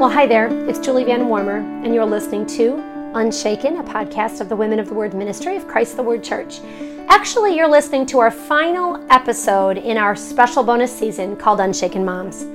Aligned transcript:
Well, 0.00 0.08
hi 0.08 0.26
there. 0.26 0.48
It's 0.66 0.78
Julie 0.78 1.04
Van 1.04 1.28
Warmer, 1.28 1.58
and 1.58 1.94
you're 1.94 2.06
listening 2.06 2.46
to 2.56 2.82
Unshaken, 3.14 3.76
a 3.76 3.82
podcast 3.82 4.40
of 4.40 4.48
the 4.48 4.56
Women 4.56 4.78
of 4.78 4.88
the 4.88 4.94
Word 4.94 5.12
Ministry 5.12 5.56
of 5.56 5.68
Christ 5.68 5.96
the 5.96 6.02
Word 6.02 6.24
Church. 6.24 6.60
Actually, 7.08 7.54
you're 7.54 7.68
listening 7.68 8.06
to 8.06 8.18
our 8.18 8.30
final 8.30 9.06
episode 9.12 9.76
in 9.76 9.98
our 9.98 10.16
special 10.16 10.62
bonus 10.62 10.90
season 10.90 11.36
called 11.36 11.60
Unshaken 11.60 12.02
Moms. 12.02 12.46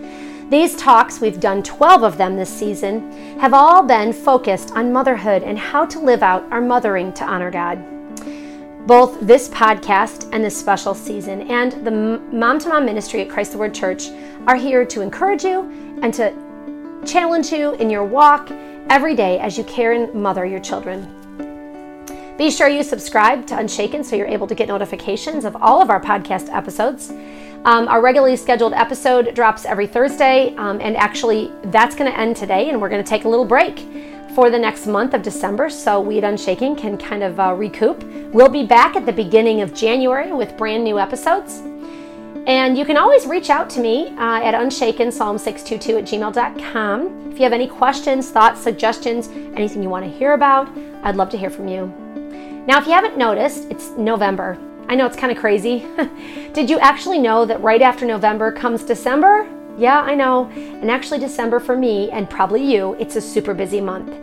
These 0.50 0.76
talks, 0.76 1.22
we've 1.22 1.40
done 1.40 1.62
12 1.62 2.02
of 2.02 2.18
them 2.18 2.36
this 2.36 2.50
season, 2.50 3.12
have 3.40 3.54
all 3.54 3.84
been 3.84 4.12
focused 4.12 4.72
on 4.72 4.92
motherhood 4.92 5.44
and 5.44 5.60
how 5.60 5.86
to 5.86 6.00
live 6.00 6.24
out 6.24 6.52
our 6.52 6.62
mothering 6.62 7.14
to 7.14 7.26
honor 7.26 7.52
God. 7.52 7.78
Both 8.88 9.20
this 9.20 9.50
podcast 9.50 10.30
and 10.34 10.44
this 10.44 10.60
special 10.60 10.96
season 10.96 11.44
and 11.52 11.86
the 11.86 11.92
Mom 11.92 12.58
to 12.58 12.70
Mom 12.70 12.86
ministry 12.86 13.22
at 13.22 13.30
Christ 13.30 13.52
the 13.52 13.60
Word 13.60 13.76
Church 13.76 14.08
are 14.48 14.56
here 14.56 14.84
to 14.86 15.02
encourage 15.02 15.44
you 15.44 16.00
and 16.02 16.12
to 16.16 16.34
challenge 17.06 17.52
you 17.52 17.74
in 17.76 17.90
your 17.90 18.04
walk 18.04 18.52
every 18.90 19.16
day 19.16 19.40
as 19.40 19.58
you 19.58 19.64
care 19.64 19.94
and 19.94 20.14
mother 20.14 20.46
your 20.46 20.60
children. 20.60 21.08
Be 22.38 22.52
sure 22.52 22.68
you 22.68 22.84
subscribe 22.84 23.48
to 23.48 23.58
Unshaken 23.58 24.04
so 24.04 24.16
you're 24.16 24.28
able 24.28 24.48
to 24.48 24.56
get 24.56 24.68
notifications 24.68 25.46
of 25.46 25.56
all 25.56 25.82
of 25.82 25.90
our 25.90 26.02
podcast 26.02 26.54
episodes. 26.54 27.12
Um, 27.64 27.88
our 27.88 28.02
regularly 28.02 28.36
scheduled 28.36 28.74
episode 28.74 29.34
drops 29.34 29.66
every 29.66 29.88
Thursday, 29.88 30.54
um, 30.58 30.80
and 30.82 30.96
actually, 30.98 31.52
that's 31.66 31.96
going 31.96 32.12
to 32.12 32.20
end 32.20 32.36
today, 32.36 32.70
and 32.70 32.80
we're 32.80 32.90
going 32.90 33.04
to 33.04 33.10
take 33.10 33.24
a 33.24 33.30
little 33.30 33.46
break 33.46 33.80
for 34.36 34.50
the 34.50 34.60
next 34.60 34.86
month 34.86 35.14
of 35.14 35.24
December 35.24 35.70
so 35.70 36.02
We 36.02 36.18
at 36.18 36.26
Unshaken 36.26 36.76
can 36.76 36.98
kind 36.98 37.24
of 37.24 37.40
uh, 37.40 37.54
recoup. 37.54 38.04
We'll 38.34 38.50
be 38.50 38.66
back 38.66 38.98
at 38.98 39.06
the 39.06 39.14
beginning 39.14 39.62
of 39.62 39.74
January 39.74 40.34
with 40.34 40.58
brand 40.58 40.84
new 40.84 41.00
episodes. 41.00 41.62
And 42.48 42.78
you 42.78 42.86
can 42.86 42.96
always 42.96 43.26
reach 43.26 43.50
out 43.50 43.70
to 43.72 43.80
me 43.80 44.10
uh, 44.18 44.44
at 44.44 44.54
unshakenpsalm622 44.54 45.98
at 45.98 46.04
gmail.com. 46.04 47.32
If 47.32 47.38
you 47.38 47.44
have 47.44 47.54
any 47.54 47.68
questions, 47.68 48.30
thoughts, 48.30 48.62
suggestions, 48.62 49.30
anything 49.56 49.82
you 49.82 49.90
want 49.90 50.06
to 50.06 50.12
hear 50.12 50.34
about, 50.34 50.70
I'd 51.04 51.16
love 51.16 51.30
to 51.32 51.38
hear 51.38 51.50
from 51.50 51.68
you. 51.68 51.88
Now, 52.68 52.80
if 52.80 52.86
you 52.86 52.94
haven't 52.94 53.18
noticed, 53.18 53.66
it's 53.72 53.90
November. 53.92 54.60
I 54.88 54.96
know 54.96 55.08
it's 55.08 55.18
kind 55.18 55.32
of 55.32 55.40
crazy. 55.40 55.88
Did 56.54 56.70
you 56.70 56.78
actually 56.80 57.18
know 57.18 57.46
that 57.46 57.62
right 57.62 57.82
after 57.82 58.06
November 58.06 58.52
comes 58.52 58.84
December? 58.84 59.50
Yeah, 59.78 60.02
I 60.02 60.14
know. 60.14 60.46
And 60.56 60.90
actually, 60.92 61.20
December 61.20 61.60
for 61.60 61.76
me, 61.76 62.12
and 62.12 62.30
probably 62.30 62.64
you, 62.64 62.94
it's 63.00 63.16
a 63.16 63.22
super 63.22 63.56
busy 63.56 63.82
month. 63.82 64.14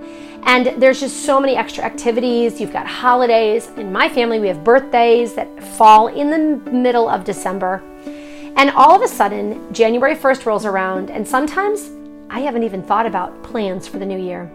And 0.45 0.81
there's 0.81 1.01
just 1.01 1.25
so 1.25 1.41
many 1.41 1.57
extra 1.57 1.85
activities. 1.85 2.61
You've 2.61 2.73
got 2.73 2.87
holidays. 2.87 3.69
In 3.77 3.93
my 3.93 4.09
family, 4.09 4.39
we 4.39 4.49
have 4.49 4.65
birthdays 4.65 5.35
that 5.35 5.63
fall 5.77 6.09
in 6.09 6.31
the 6.31 6.71
middle 6.71 7.09
of 7.09 7.25
December. 7.25 7.83
And 8.57 8.71
all 8.71 8.95
of 8.95 9.03
a 9.03 9.09
sudden, 9.09 9.73
January 9.73 10.15
1st 10.15 10.47
rolls 10.47 10.65
around, 10.65 11.11
and 11.11 11.27
sometimes 11.27 11.91
I 12.29 12.41
haven't 12.41 12.63
even 12.63 12.83
thought 12.83 13.07
about 13.07 13.43
plans 13.43 13.89
for 13.89 13.99
the 13.99 14.07
new 14.07 14.19
year. 14.19 14.51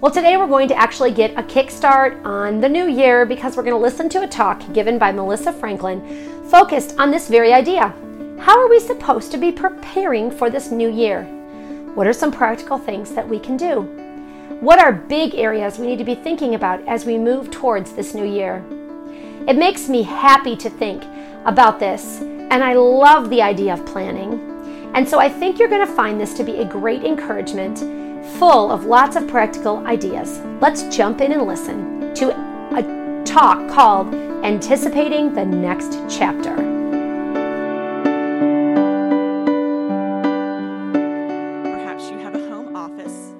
Well, 0.00 0.10
today 0.10 0.36
we're 0.36 0.46
going 0.46 0.68
to 0.68 0.74
actually 0.74 1.12
get 1.12 1.38
a 1.38 1.42
kickstart 1.42 2.24
on 2.24 2.60
the 2.60 2.68
new 2.68 2.88
year 2.88 3.26
because 3.26 3.56
we're 3.56 3.62
going 3.62 3.76
to 3.76 3.82
listen 3.82 4.08
to 4.10 4.22
a 4.22 4.28
talk 4.28 4.60
given 4.72 4.98
by 4.98 5.12
Melissa 5.12 5.52
Franklin 5.52 6.00
focused 6.48 6.98
on 6.98 7.10
this 7.10 7.28
very 7.28 7.52
idea. 7.52 7.94
How 8.40 8.58
are 8.58 8.68
we 8.68 8.80
supposed 8.80 9.30
to 9.32 9.38
be 9.38 9.52
preparing 9.52 10.30
for 10.30 10.50
this 10.50 10.70
new 10.70 10.90
year? 10.90 11.24
What 11.94 12.06
are 12.06 12.12
some 12.12 12.32
practical 12.32 12.78
things 12.78 13.12
that 13.12 13.28
we 13.28 13.38
can 13.38 13.56
do? 13.56 13.82
What 14.60 14.78
are 14.78 14.92
big 14.92 15.34
areas 15.34 15.78
we 15.78 15.86
need 15.86 15.98
to 15.98 16.04
be 16.04 16.14
thinking 16.14 16.54
about 16.54 16.86
as 16.88 17.04
we 17.04 17.18
move 17.18 17.50
towards 17.50 17.92
this 17.92 18.14
new 18.14 18.24
year? 18.24 18.64
It 19.46 19.56
makes 19.56 19.88
me 19.88 20.02
happy 20.02 20.56
to 20.56 20.70
think 20.70 21.02
about 21.44 21.78
this 21.78 22.22
and 22.50 22.64
I 22.64 22.74
love 22.74 23.30
the 23.30 23.40
idea 23.42 23.72
of 23.72 23.86
planning. 23.86 24.90
And 24.94 25.08
so 25.08 25.20
I 25.20 25.28
think 25.28 25.58
you're 25.58 25.68
going 25.68 25.86
to 25.86 25.94
find 25.94 26.20
this 26.20 26.34
to 26.34 26.42
be 26.42 26.56
a 26.56 26.64
great 26.64 27.04
encouragement, 27.04 27.78
full 28.38 28.72
of 28.72 28.84
lots 28.84 29.14
of 29.14 29.28
practical 29.28 29.86
ideas. 29.86 30.40
Let's 30.60 30.82
jump 30.94 31.20
in 31.20 31.32
and 31.32 31.46
listen 31.46 32.12
to 32.14 32.30
a 32.76 33.22
talk 33.24 33.70
called 33.70 34.12
Anticipating 34.44 35.32
the 35.32 35.44
Next 35.44 36.00
Chapter. 36.08 36.56
Perhaps 41.62 42.10
you 42.10 42.18
have 42.18 42.34
a 42.34 42.48
home 42.48 42.74
office 42.74 43.32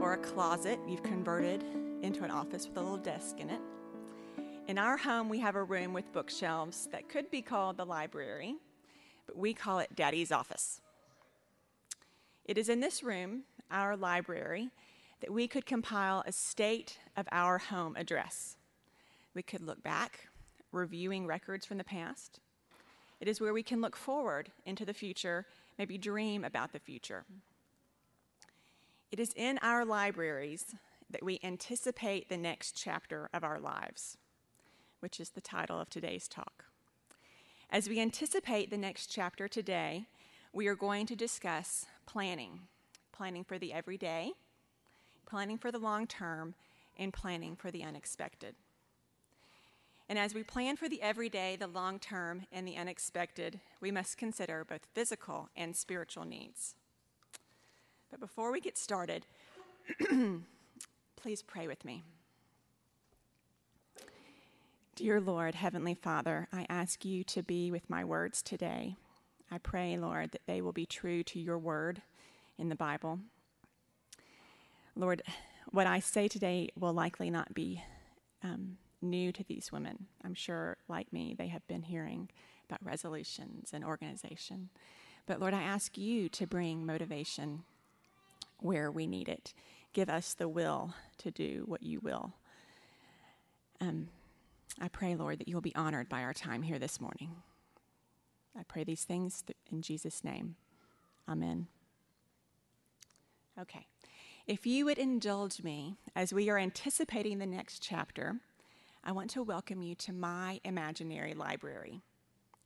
or 0.00 0.14
a 0.14 0.18
closet 0.18 0.80
you've 0.88 1.04
converted 1.04 1.62
into 2.02 2.24
an 2.24 2.32
office 2.32 2.66
with 2.66 2.76
a 2.78 2.80
little 2.80 2.96
desk 2.96 3.38
in 3.38 3.48
it. 3.48 3.60
In 4.66 4.78
our 4.78 4.96
home, 4.96 5.28
we 5.28 5.38
have 5.38 5.54
a 5.54 5.62
room 5.62 5.92
with 5.92 6.12
bookshelves 6.12 6.88
that 6.90 7.08
could 7.08 7.30
be 7.30 7.40
called 7.40 7.76
the 7.76 7.86
library, 7.86 8.56
but 9.24 9.36
we 9.36 9.54
call 9.54 9.78
it 9.78 9.94
Daddy's 9.94 10.32
office. 10.32 10.80
It 12.44 12.58
is 12.58 12.68
in 12.68 12.80
this 12.80 13.04
room, 13.04 13.44
our 13.70 13.96
library, 13.96 14.70
that 15.20 15.30
we 15.30 15.46
could 15.46 15.66
compile 15.66 16.24
a 16.26 16.32
state 16.32 16.98
of 17.16 17.28
our 17.30 17.58
home 17.58 17.94
address. 17.94 18.56
We 19.34 19.42
could 19.44 19.62
look 19.62 19.84
back, 19.84 20.26
reviewing 20.72 21.28
records 21.28 21.64
from 21.64 21.78
the 21.78 21.84
past. 21.84 22.40
It 23.20 23.28
is 23.28 23.40
where 23.40 23.52
we 23.52 23.62
can 23.62 23.80
look 23.80 23.94
forward 23.94 24.50
into 24.64 24.84
the 24.84 24.92
future, 24.92 25.46
maybe 25.78 25.96
dream 25.96 26.42
about 26.42 26.72
the 26.72 26.80
future. 26.80 27.24
It 29.12 29.20
is 29.20 29.32
in 29.36 29.60
our 29.62 29.84
libraries 29.84 30.74
that 31.08 31.22
we 31.22 31.38
anticipate 31.44 32.28
the 32.28 32.36
next 32.36 32.72
chapter 32.72 33.30
of 33.32 33.44
our 33.44 33.60
lives 33.60 34.18
which 35.06 35.20
is 35.20 35.30
the 35.30 35.40
title 35.40 35.78
of 35.78 35.88
today's 35.88 36.26
talk. 36.26 36.64
As 37.70 37.88
we 37.88 38.00
anticipate 38.00 38.70
the 38.70 38.76
next 38.76 39.06
chapter 39.06 39.46
today, 39.46 40.06
we 40.52 40.66
are 40.66 40.74
going 40.74 41.06
to 41.06 41.14
discuss 41.14 41.86
planning 42.06 42.62
planning 43.12 43.44
for 43.44 43.56
the 43.56 43.72
everyday, 43.72 44.32
planning 45.24 45.58
for 45.58 45.70
the 45.70 45.78
long 45.78 46.08
term, 46.08 46.54
and 46.98 47.12
planning 47.12 47.54
for 47.54 47.70
the 47.70 47.84
unexpected. 47.84 48.56
And 50.08 50.18
as 50.18 50.34
we 50.34 50.42
plan 50.42 50.76
for 50.76 50.88
the 50.88 51.00
everyday, 51.00 51.54
the 51.54 51.68
long 51.68 52.00
term, 52.00 52.42
and 52.50 52.66
the 52.66 52.76
unexpected, 52.76 53.60
we 53.80 53.92
must 53.92 54.18
consider 54.18 54.64
both 54.64 54.88
physical 54.92 55.50
and 55.56 55.76
spiritual 55.76 56.24
needs. 56.24 56.74
But 58.10 58.18
before 58.18 58.50
we 58.50 58.60
get 58.60 58.76
started, 58.76 59.24
please 61.16 61.42
pray 61.42 61.68
with 61.68 61.84
me. 61.84 62.02
Dear 64.96 65.20
Lord, 65.20 65.54
Heavenly 65.54 65.92
Father, 65.92 66.48
I 66.54 66.64
ask 66.70 67.04
you 67.04 67.22
to 67.24 67.42
be 67.42 67.70
with 67.70 67.90
my 67.90 68.02
words 68.02 68.40
today. 68.42 68.96
I 69.50 69.58
pray, 69.58 69.98
Lord, 69.98 70.30
that 70.30 70.46
they 70.46 70.62
will 70.62 70.72
be 70.72 70.86
true 70.86 71.22
to 71.24 71.38
your 71.38 71.58
word 71.58 72.00
in 72.56 72.70
the 72.70 72.76
Bible. 72.76 73.18
Lord, 74.96 75.20
what 75.70 75.86
I 75.86 76.00
say 76.00 76.28
today 76.28 76.70
will 76.80 76.94
likely 76.94 77.28
not 77.28 77.52
be 77.52 77.82
um, 78.42 78.78
new 79.02 79.32
to 79.32 79.44
these 79.44 79.70
women. 79.70 80.06
I'm 80.24 80.32
sure, 80.32 80.78
like 80.88 81.12
me, 81.12 81.34
they 81.36 81.48
have 81.48 81.68
been 81.68 81.82
hearing 81.82 82.30
about 82.66 82.82
resolutions 82.82 83.72
and 83.74 83.84
organization. 83.84 84.70
But 85.26 85.40
Lord, 85.40 85.52
I 85.52 85.62
ask 85.62 85.98
you 85.98 86.30
to 86.30 86.46
bring 86.46 86.86
motivation 86.86 87.64
where 88.60 88.90
we 88.90 89.06
need 89.06 89.28
it. 89.28 89.52
Give 89.92 90.08
us 90.08 90.32
the 90.32 90.48
will 90.48 90.94
to 91.18 91.30
do 91.30 91.64
what 91.66 91.82
you 91.82 92.00
will. 92.00 92.32
Um, 93.78 94.08
I 94.80 94.88
pray, 94.88 95.14
Lord, 95.14 95.38
that 95.38 95.48
you 95.48 95.54
will 95.54 95.62
be 95.62 95.74
honored 95.74 96.08
by 96.08 96.22
our 96.22 96.34
time 96.34 96.62
here 96.62 96.78
this 96.78 97.00
morning. 97.00 97.36
I 98.58 98.62
pray 98.62 98.84
these 98.84 99.04
things 99.04 99.44
in 99.70 99.82
Jesus' 99.82 100.22
name. 100.24 100.56
Amen. 101.28 101.66
Okay. 103.60 103.86
If 104.46 104.66
you 104.66 104.84
would 104.84 104.98
indulge 104.98 105.62
me 105.62 105.96
as 106.14 106.32
we 106.32 106.48
are 106.50 106.58
anticipating 106.58 107.38
the 107.38 107.46
next 107.46 107.82
chapter, 107.82 108.36
I 109.02 109.12
want 109.12 109.30
to 109.30 109.42
welcome 109.42 109.82
you 109.82 109.94
to 109.96 110.12
my 110.12 110.60
imaginary 110.64 111.34
library 111.34 112.02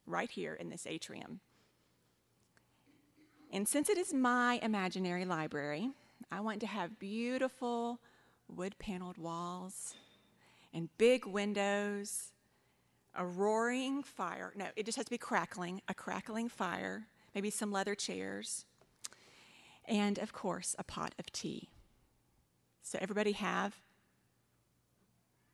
right 0.07 0.31
here 0.31 0.55
in 0.55 0.69
this 0.69 0.87
atrium. 0.87 1.41
And 3.53 3.67
since 3.67 3.89
it 3.89 3.99
is 3.99 4.13
my 4.13 4.59
imaginary 4.63 5.25
library, 5.25 5.91
I 6.31 6.41
want 6.41 6.61
to 6.61 6.67
have 6.67 6.99
beautiful 6.99 7.99
wood 8.49 8.75
paneled 8.79 9.19
walls 9.19 9.95
and 10.73 10.89
big 10.99 11.27
windows, 11.27 12.33
a 13.15 13.25
roaring 13.25 14.03
fire. 14.03 14.53
No, 14.57 14.67
it 14.77 14.87
just 14.87 14.97
has 14.97 15.05
to 15.07 15.11
be 15.11 15.19
crackling, 15.19 15.83
a 15.89 15.95
crackling 15.95 16.49
fire, 16.49 17.07
maybe 17.35 17.51
some 17.51 17.73
leather 17.73 17.95
chairs, 17.95 18.65
and 19.87 20.19
of 20.19 20.33
course, 20.33 20.77
a 20.79 20.85
pot 20.85 21.15
of 21.19 21.31
tea. 21.33 21.69
So, 22.83 22.99
everybody 23.01 23.33
have 23.33 23.77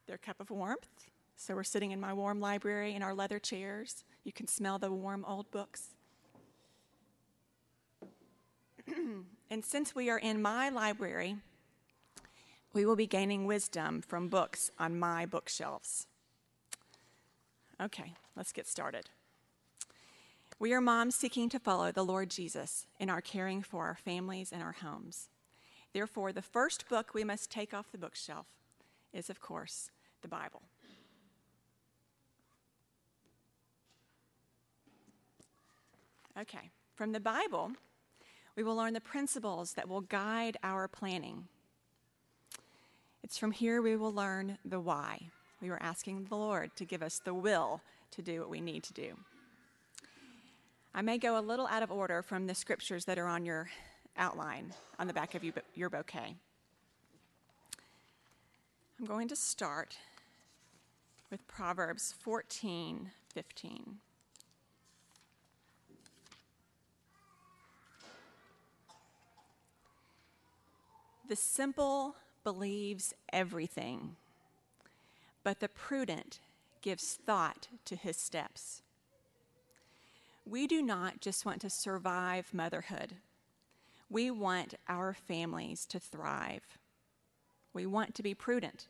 their 0.07 0.19
cup 0.19 0.41
of 0.41 0.51
warmth. 0.51 0.89
So, 1.37 1.55
we're 1.55 1.65
sitting 1.65 1.91
in 1.91 2.01
my 2.01 2.13
warm 2.13 2.41
library 2.41 2.95
in 2.95 3.03
our 3.03 3.15
leather 3.15 3.39
chairs. 3.39 4.05
You 4.25 4.33
can 4.33 4.47
smell 4.47 4.79
the 4.79 4.93
warm 4.93 5.25
old 5.27 5.51
books. 5.51 5.95
and 9.51 9.65
since 9.65 9.95
we 9.95 10.11
are 10.11 10.19
in 10.19 10.41
my 10.41 10.69
library, 10.69 11.37
we 12.76 12.84
will 12.84 12.94
be 12.94 13.06
gaining 13.06 13.46
wisdom 13.46 14.02
from 14.02 14.28
books 14.28 14.70
on 14.78 14.99
my 14.99 15.25
bookshelves. 15.25 16.06
Okay, 17.81 18.12
let's 18.37 18.52
get 18.52 18.67
started. 18.67 19.08
We 20.58 20.75
are 20.75 20.82
moms 20.82 21.14
seeking 21.14 21.49
to 21.49 21.58
follow 21.58 21.90
the 21.90 22.05
Lord 22.05 22.28
Jesus 22.28 22.87
in 23.00 23.08
our 23.08 23.23
caring 23.23 23.62
for 23.62 23.87
our 23.87 23.94
families 23.94 24.52
and 24.52 24.62
our 24.62 24.73
homes. 24.73 25.31
Therefore, 25.94 26.32
the 26.32 26.43
first 26.43 26.87
book 26.87 27.14
we 27.14 27.25
must 27.25 27.50
take 27.50 27.73
off 27.73 27.90
the 27.90 27.96
bookshelf 27.96 28.46
is, 29.11 29.31
of 29.31 29.40
course, 29.40 29.90
the 30.20 30.29
Bible. 30.29 30.61
Okay, 36.38 36.69
from 36.94 37.12
the 37.12 37.20
Bible, 37.20 37.72
we 38.55 38.62
will 38.62 38.76
learn 38.76 38.93
the 38.93 39.00
principles 39.00 39.72
that 39.72 39.88
will 39.88 40.02
guide 40.02 40.58
our 40.62 40.88
planning. 40.88 41.49
It's 43.26 43.38
from 43.38 43.50
here 43.50 43.82
we 43.82 43.96
will 43.96 44.12
learn 44.12 44.56
the 44.64 44.78
why. 44.78 45.31
We 45.61 45.69
were 45.69 45.82
asking 45.82 46.26
the 46.26 46.37
Lord 46.37 46.70
to 46.76 46.84
give 46.84 47.02
us 47.02 47.19
the 47.19 47.34
will 47.34 47.81
to 48.12 48.23
do 48.23 48.38
what 48.38 48.50
we 48.50 48.61
need 48.61 48.84
to 48.84 48.93
do. 48.93 49.17
I 50.94 51.02
may 51.02 51.19
go 51.19 51.37
a 51.37 51.40
little 51.43 51.67
out 51.67 51.82
of 51.82 51.90
order 51.90 52.23
from 52.23 52.46
the 52.46 52.55
scriptures 52.55 53.05
that 53.06 53.19
are 53.19 53.26
on 53.26 53.44
your 53.44 53.69
outline 54.17 54.75
on 55.00 55.08
the 55.08 55.12
back 55.12 55.34
of 55.34 55.43
your 55.75 55.90
bouquet. 55.90 56.37
I'm 59.00 59.06
going 59.06 59.26
to 59.26 59.34
start 59.34 59.96
with 61.29 61.49
Proverbs 61.49 62.14
14 62.20 63.11
15. 63.34 63.96
The 71.29 71.34
simple 71.34 72.14
believes 72.46 73.12
everything, 73.32 74.14
but 75.43 75.58
the 75.58 75.69
prudent 75.69 76.38
gives 76.81 77.19
thought 77.26 77.66
to 77.84 77.96
his 77.96 78.16
steps. 78.16 78.82
We 80.48 80.69
do 80.69 80.81
not 80.81 81.20
just 81.20 81.44
want 81.44 81.60
to 81.62 81.70
survive 81.70 82.54
motherhood, 82.54 83.14
we 84.08 84.31
want 84.31 84.75
our 84.88 85.12
families 85.12 85.87
to 85.87 85.98
thrive. 85.98 86.78
We 87.75 87.84
want 87.84 88.14
to 88.14 88.22
be 88.22 88.32
prudent. 88.32 88.87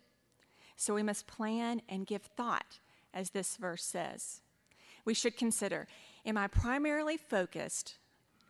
So 0.77 0.93
we 0.93 1.03
must 1.03 1.27
plan 1.27 1.81
and 1.89 2.07
give 2.07 2.25
thought, 2.37 2.79
as 3.15 3.31
this 3.31 3.57
verse 3.57 3.85
says. 3.85 4.43
We 5.07 5.15
should 5.15 5.39
consider 5.39 5.89
Am 6.27 6.37
I 6.37 6.49
primarily 6.49 7.17
focused 7.17 7.97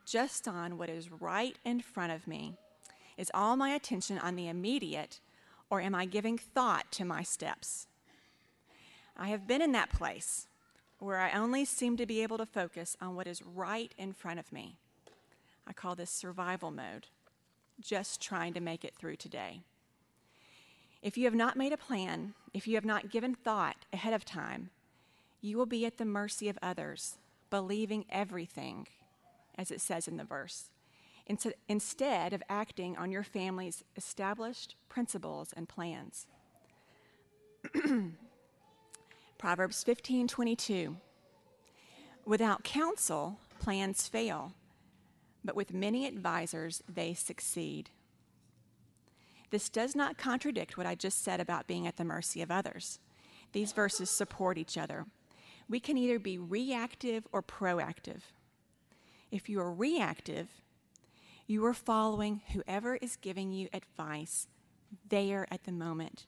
just 0.05 0.49
on 0.49 0.79
what 0.79 0.91
is 0.91 1.13
right 1.13 1.57
in 1.65 1.81
front 1.81 2.11
of 2.11 2.27
me? 2.27 2.57
Is 3.17 3.31
all 3.33 3.57
my 3.57 3.71
attention 3.71 4.19
on 4.19 4.37
the 4.37 4.49
immediate, 4.49 5.21
or 5.71 5.81
am 5.81 5.95
I 5.95 6.05
giving 6.05 6.37
thought 6.37 6.91
to 6.93 7.05
my 7.05 7.23
steps? 7.23 7.87
I 9.17 9.29
have 9.29 9.47
been 9.47 9.63
in 9.63 9.73
that 9.73 9.93
place 9.93 10.49
where 10.99 11.19
I 11.19 11.33
only 11.33 11.65
seem 11.65 11.97
to 11.97 12.07
be 12.07 12.23
able 12.23 12.39
to 12.39 12.47
focus 12.47 12.97
on 13.01 13.15
what 13.15 13.27
is 13.27 13.43
right 13.43 13.93
in 13.97 14.13
front 14.13 14.39
of 14.39 14.53
me. 14.53 14.77
I 15.67 15.73
call 15.73 15.95
this 15.95 16.11
survival 16.11 16.71
mode, 16.71 17.07
just 17.81 18.21
trying 18.21 18.53
to 18.55 18.61
make 18.61 18.85
it 18.85 18.95
through 18.95 19.17
today. 19.17 19.61
If 21.03 21.17
you 21.17 21.25
have 21.25 21.35
not 21.35 21.57
made 21.57 21.73
a 21.73 21.79
plan, 21.79 22.35
if 22.53 22.67
you 22.67 22.75
have 22.75 22.85
not 22.85 23.11
given 23.11 23.35
thought 23.35 23.77
ahead 23.93 24.13
of 24.13 24.25
time, 24.25 24.71
you 25.41 25.57
will 25.57 25.67
be 25.67 25.87
at 25.87 25.99
the 25.99 26.05
mercy 26.05 26.49
of 26.49 26.59
others, 26.63 27.19
believing 27.51 28.05
everything, 28.11 28.87
as 29.57 29.71
it 29.71 29.81
says 29.81 30.09
in 30.09 30.17
the 30.17 30.25
verse, 30.25 30.71
instead 31.27 32.33
of 32.33 32.43
acting 32.49 32.97
on 32.97 33.11
your 33.11 33.23
family's 33.23 33.85
established 33.97 34.77
principles 34.89 35.53
and 35.57 35.69
plans. 35.69 36.27
Proverbs 39.39 39.85
15:22 39.85 40.97
Without 42.25 42.65
counsel 42.65 43.39
plans 43.59 44.09
fail, 44.09 44.53
but 45.45 45.57
with 45.57 45.73
many 45.73 46.07
advisers 46.07 46.83
they 46.89 47.15
succeed. 47.15 47.91
This 49.51 49.69
does 49.69 49.95
not 49.95 50.19
contradict 50.19 50.77
what 50.77 50.87
I 50.87 50.95
just 50.95 51.23
said 51.23 51.41
about 51.41 51.69
being 51.69 51.87
at 51.87 51.97
the 51.97 52.05
mercy 52.05 52.43
of 52.43 52.51
others. 52.51 52.99
These 53.53 53.73
verses 53.73 54.11
support 54.11 54.59
each 54.59 54.77
other. 54.77 55.07
We 55.69 55.81
can 55.81 55.97
either 55.97 56.19
be 56.19 56.39
reactive 56.39 57.27
or 57.33 57.43
proactive. 57.43 58.23
If 59.31 59.49
you 59.49 59.61
are 59.61 59.73
reactive, 59.73 60.49
you 61.47 61.65
are 61.65 61.75
following 61.75 62.43
whoever 62.53 62.97
is 62.97 63.17
giving 63.17 63.53
you 63.53 63.69
advice 63.73 64.49
there 65.09 65.47
at 65.51 65.65
the 65.65 65.73
moment 65.73 66.27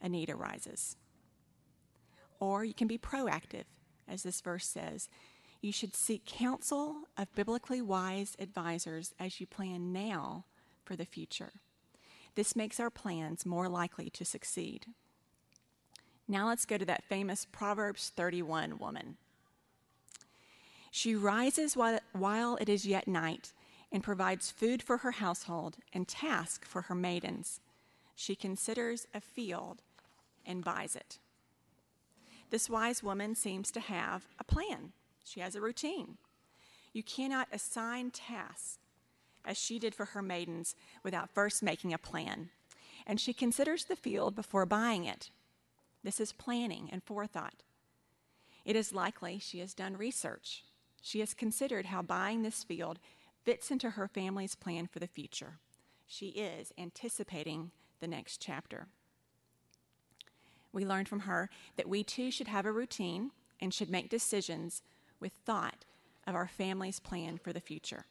a 0.00 0.08
need 0.08 0.30
arises. 0.30 0.96
Or 2.38 2.64
you 2.64 2.74
can 2.74 2.86
be 2.86 2.98
proactive, 2.98 3.64
as 4.06 4.22
this 4.22 4.40
verse 4.40 4.66
says. 4.66 5.08
You 5.60 5.72
should 5.72 5.94
seek 5.94 6.24
counsel 6.24 7.02
of 7.16 7.34
biblically 7.34 7.82
wise 7.82 8.36
advisors 8.38 9.14
as 9.18 9.40
you 9.40 9.46
plan 9.46 9.92
now 9.92 10.44
for 10.84 10.94
the 10.94 11.04
future. 11.04 11.52
This 12.34 12.54
makes 12.54 12.78
our 12.78 12.90
plans 12.90 13.44
more 13.44 13.68
likely 13.68 14.10
to 14.10 14.24
succeed. 14.24 14.86
Now 16.28 16.46
let's 16.46 16.66
go 16.66 16.76
to 16.76 16.84
that 16.84 17.04
famous 17.08 17.46
Proverbs 17.50 18.12
31 18.14 18.78
woman. 18.78 19.16
She 20.90 21.14
rises 21.14 21.76
while, 22.12 22.56
it 22.60 22.68
is 22.68 22.86
yet 22.86 23.08
night 23.08 23.52
and 23.90 24.02
provides 24.02 24.50
food 24.50 24.82
for 24.82 24.98
her 24.98 25.12
household 25.12 25.76
and 25.92 26.06
task 26.06 26.64
for 26.64 26.82
her 26.82 26.94
maidens. 26.94 27.60
She 28.14 28.34
considers 28.34 29.06
a 29.14 29.20
field 29.20 29.82
and 30.44 30.64
buys 30.64 30.94
it. 30.96 31.18
This 32.50 32.70
wise 32.70 33.02
woman 33.02 33.34
seems 33.34 33.70
to 33.72 33.80
have 33.80 34.26
a 34.38 34.44
plan, 34.44 34.92
she 35.24 35.40
has 35.40 35.54
a 35.54 35.60
routine. 35.60 36.16
You 36.92 37.02
cannot 37.02 37.48
assign 37.52 38.10
tasks 38.10 38.78
as 39.44 39.56
she 39.56 39.78
did 39.78 39.94
for 39.94 40.06
her 40.06 40.22
maidens 40.22 40.74
without 41.02 41.30
first 41.30 41.62
making 41.62 41.92
a 41.92 41.98
plan. 41.98 42.50
And 43.06 43.20
she 43.20 43.32
considers 43.32 43.84
the 43.84 43.96
field 43.96 44.34
before 44.34 44.66
buying 44.66 45.04
it. 45.04 45.30
This 46.02 46.20
is 46.20 46.32
planning 46.32 46.88
and 46.92 47.02
forethought. 47.02 47.62
It 48.64 48.76
is 48.76 48.92
likely 48.92 49.38
she 49.38 49.60
has 49.60 49.74
done 49.74 49.96
research. 49.96 50.64
She 51.00 51.20
has 51.20 51.34
considered 51.34 51.86
how 51.86 52.02
buying 52.02 52.42
this 52.42 52.64
field 52.64 52.98
fits 53.48 53.70
into 53.70 53.88
her 53.88 54.06
family's 54.06 54.54
plan 54.54 54.86
for 54.86 54.98
the 54.98 55.06
future. 55.06 55.58
She 56.06 56.26
is 56.26 56.70
anticipating 56.76 57.70
the 57.98 58.06
next 58.06 58.42
chapter 58.42 58.88
we 60.70 60.84
learned 60.84 61.08
from 61.08 61.20
her 61.20 61.48
that 61.76 61.88
we 61.88 62.04
too 62.04 62.30
should 62.30 62.48
have 62.48 62.66
a 62.66 62.72
routine 62.72 63.30
and 63.58 63.72
should 63.72 63.88
make 63.88 64.10
decisions 64.10 64.82
with 65.18 65.32
thought 65.46 65.86
of 66.26 66.34
our 66.34 66.46
family's 66.46 67.00
plan 67.00 67.38
for 67.38 67.54
the 67.54 67.60
future. 67.60 68.04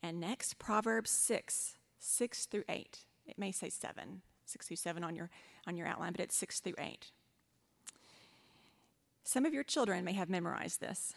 And 0.00 0.20
next, 0.20 0.60
Proverbs 0.60 1.10
6, 1.10 1.74
6 1.98 2.46
through 2.46 2.64
8. 2.68 2.98
It 3.26 3.36
may 3.36 3.50
say 3.50 3.68
7, 3.68 4.22
6 4.46 4.66
through 4.68 4.76
7 4.76 5.02
on 5.02 5.16
your, 5.16 5.28
on 5.66 5.76
your 5.76 5.88
outline, 5.88 6.12
but 6.12 6.20
it's 6.20 6.36
6 6.36 6.60
through 6.60 6.74
8. 6.78 7.10
Some 9.24 9.44
of 9.44 9.52
your 9.52 9.64
children 9.64 10.04
may 10.04 10.12
have 10.12 10.30
memorized 10.30 10.80
this. 10.80 11.14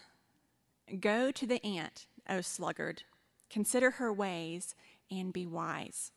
Go 0.99 1.31
to 1.31 1.47
the 1.47 1.63
ant, 1.65 2.07
O 2.29 2.41
sluggard, 2.41 3.03
consider 3.49 3.91
her 3.91 4.11
ways 4.11 4.75
and 5.09 5.31
be 5.31 5.45
wise. 5.45 6.11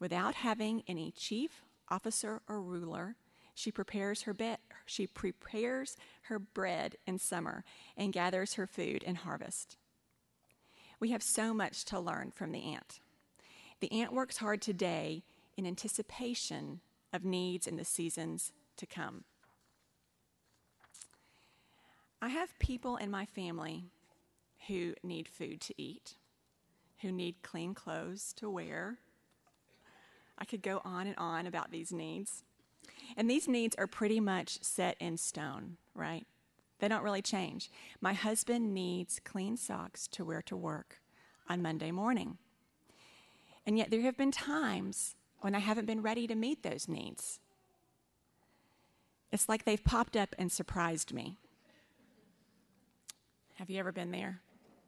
Without 0.00 0.36
having 0.36 0.82
any 0.86 1.10
chief 1.10 1.62
officer 1.90 2.42
or 2.48 2.60
ruler. 2.60 3.16
She 3.54 3.72
prepares 3.72 4.22
her 4.22 4.34
be- 4.34 4.56
she 4.86 5.06
prepares 5.06 5.96
her 6.22 6.38
bread 6.38 6.96
in 7.06 7.18
summer 7.18 7.64
and 7.96 8.12
gathers 8.12 8.54
her 8.54 8.66
food 8.66 9.02
in 9.02 9.16
harvest. 9.16 9.76
We 11.00 11.10
have 11.10 11.22
so 11.22 11.52
much 11.52 11.84
to 11.86 11.98
learn 11.98 12.32
from 12.34 12.52
the 12.52 12.62
ant. 12.62 13.00
The 13.80 13.92
ant 13.92 14.12
works 14.12 14.38
hard 14.38 14.60
today 14.62 15.22
in 15.56 15.66
anticipation 15.66 16.80
of 17.12 17.24
needs 17.24 17.66
in 17.66 17.76
the 17.76 17.84
seasons 17.84 18.52
to 18.76 18.86
come. 18.86 19.24
I 22.20 22.28
have 22.28 22.58
people 22.58 22.96
in 22.96 23.10
my 23.10 23.26
family 23.26 23.84
who 24.68 24.94
need 25.02 25.28
food 25.28 25.60
to 25.62 25.74
eat, 25.76 26.14
who 27.00 27.10
need 27.10 27.42
clean 27.42 27.74
clothes 27.74 28.32
to 28.34 28.48
wear, 28.48 28.98
I 30.38 30.44
could 30.44 30.62
go 30.62 30.80
on 30.84 31.06
and 31.06 31.16
on 31.18 31.46
about 31.46 31.70
these 31.70 31.92
needs. 31.92 32.44
And 33.16 33.28
these 33.28 33.48
needs 33.48 33.74
are 33.76 33.86
pretty 33.86 34.20
much 34.20 34.62
set 34.62 34.96
in 35.00 35.16
stone, 35.16 35.76
right? 35.94 36.26
They 36.78 36.88
don't 36.88 37.02
really 37.02 37.22
change. 37.22 37.70
My 38.00 38.12
husband 38.12 38.72
needs 38.72 39.20
clean 39.24 39.56
socks 39.56 40.06
to 40.08 40.24
wear 40.24 40.42
to 40.42 40.56
work 40.56 41.00
on 41.48 41.62
Monday 41.62 41.90
morning. 41.90 42.38
And 43.66 43.76
yet, 43.76 43.90
there 43.90 44.02
have 44.02 44.16
been 44.16 44.30
times 44.30 45.16
when 45.40 45.54
I 45.54 45.58
haven't 45.58 45.86
been 45.86 46.02
ready 46.02 46.26
to 46.26 46.34
meet 46.34 46.62
those 46.62 46.88
needs. 46.88 47.40
It's 49.32 49.48
like 49.48 49.64
they've 49.64 49.82
popped 49.82 50.16
up 50.16 50.34
and 50.38 50.50
surprised 50.50 51.12
me. 51.12 51.36
Have 53.54 53.68
you 53.68 53.78
ever 53.78 53.92
been 53.92 54.12
there? 54.12 54.40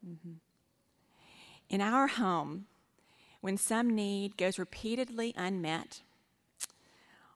Mm-hmm. 0.06 0.34
In 1.68 1.80
our 1.80 2.08
home, 2.08 2.66
when 3.40 3.56
some 3.56 3.94
need 3.94 4.36
goes 4.36 4.58
repeatedly 4.58 5.34
unmet, 5.36 6.02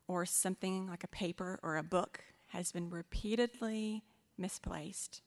or 0.06 0.26
something 0.26 0.86
like 0.88 1.02
a 1.02 1.08
paper 1.08 1.58
or 1.62 1.76
a 1.76 1.82
book 1.82 2.24
has 2.48 2.72
been 2.72 2.90
repeatedly 2.90 4.02
misplaced, 4.36 5.22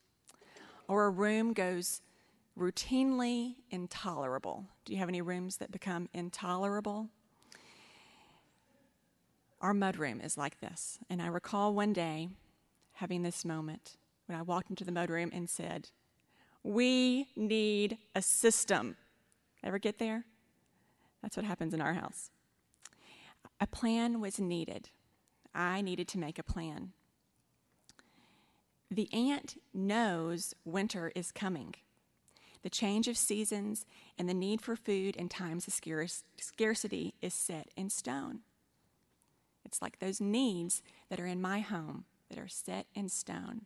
or 0.86 1.06
a 1.06 1.10
room 1.10 1.52
goes 1.52 2.00
routinely 2.58 3.56
intolerable. 3.70 4.66
Do 4.84 4.92
you 4.92 4.98
have 4.98 5.08
any 5.08 5.22
rooms 5.22 5.56
that 5.56 5.70
become 5.70 6.08
intolerable? 6.12 7.08
Our 9.60 9.74
mudroom 9.74 10.24
is 10.24 10.36
like 10.36 10.60
this. 10.60 10.98
And 11.10 11.20
I 11.20 11.26
recall 11.26 11.74
one 11.74 11.92
day 11.92 12.28
having 12.94 13.22
this 13.22 13.44
moment 13.44 13.96
when 14.26 14.38
I 14.38 14.42
walked 14.42 14.70
into 14.70 14.84
the 14.84 14.92
mudroom 14.92 15.30
and 15.32 15.48
said, 15.48 15.90
We 16.62 17.28
need 17.36 17.98
a 18.14 18.22
system. 18.22 18.96
Ever 19.62 19.78
get 19.78 19.98
there? 19.98 20.24
That's 21.22 21.36
what 21.36 21.46
happens 21.46 21.74
in 21.74 21.80
our 21.80 21.94
house. 21.94 22.30
A 23.60 23.66
plan 23.66 24.20
was 24.20 24.38
needed. 24.38 24.90
I 25.54 25.80
needed 25.80 26.08
to 26.08 26.18
make 26.18 26.38
a 26.38 26.44
plan. 26.44 26.92
The 28.90 29.12
ant 29.12 29.60
knows 29.74 30.54
winter 30.64 31.12
is 31.14 31.32
coming. 31.32 31.74
The 32.62 32.70
change 32.70 33.08
of 33.08 33.16
seasons 33.16 33.84
and 34.18 34.28
the 34.28 34.34
need 34.34 34.60
for 34.60 34.76
food 34.76 35.16
in 35.16 35.28
times 35.28 35.66
of 35.66 35.74
scarcity 36.38 37.14
is 37.20 37.34
set 37.34 37.68
in 37.76 37.90
stone. 37.90 38.40
It's 39.64 39.82
like 39.82 39.98
those 39.98 40.20
needs 40.20 40.82
that 41.10 41.20
are 41.20 41.26
in 41.26 41.40
my 41.40 41.60
home 41.60 42.04
that 42.30 42.38
are 42.38 42.48
set 42.48 42.86
in 42.94 43.08
stone. 43.08 43.62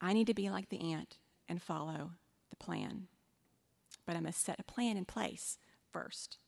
I 0.00 0.12
need 0.12 0.26
to 0.28 0.34
be 0.34 0.50
like 0.50 0.68
the 0.68 0.92
ant 0.92 1.18
and 1.48 1.62
follow 1.62 2.12
the 2.50 2.56
plan. 2.56 3.08
But 4.06 4.16
I 4.16 4.20
must 4.20 4.44
set 4.44 4.60
a 4.60 4.64
plan 4.64 4.96
in 4.96 5.04
place 5.04 5.58
first. 5.92 6.38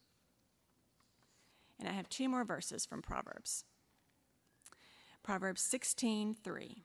And 1.79 1.89
I 1.89 1.93
have 1.93 2.09
two 2.09 2.29
more 2.29 2.45
verses 2.45 2.87
from 2.87 3.03
Proverbs. 3.03 3.65
Proverbs 5.23 5.63
16:3. 5.63 6.85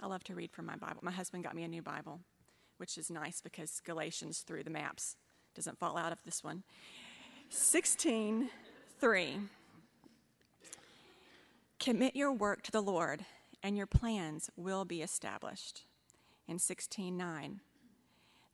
I 0.00 0.06
love 0.06 0.24
to 0.24 0.34
read 0.34 0.52
from 0.52 0.66
my 0.66 0.76
Bible. 0.76 1.00
My 1.02 1.10
husband 1.10 1.44
got 1.44 1.54
me 1.54 1.62
a 1.62 1.68
new 1.68 1.82
Bible, 1.82 2.20
which 2.76 2.98
is 2.98 3.10
nice 3.10 3.40
because 3.40 3.80
Galatians 3.80 4.40
through 4.40 4.64
the 4.64 4.70
maps 4.70 5.16
doesn't 5.54 5.78
fall 5.78 5.96
out 5.96 6.12
of 6.12 6.22
this 6.24 6.44
one. 6.44 6.64
16:3. 7.48 9.48
Commit 11.78 12.16
your 12.16 12.32
work 12.32 12.62
to 12.62 12.72
the 12.72 12.82
Lord, 12.82 13.24
and 13.62 13.76
your 13.76 13.86
plans 13.86 14.50
will 14.56 14.84
be 14.84 15.02
established. 15.02 15.86
In 16.48 16.58
16:9, 16.58 17.60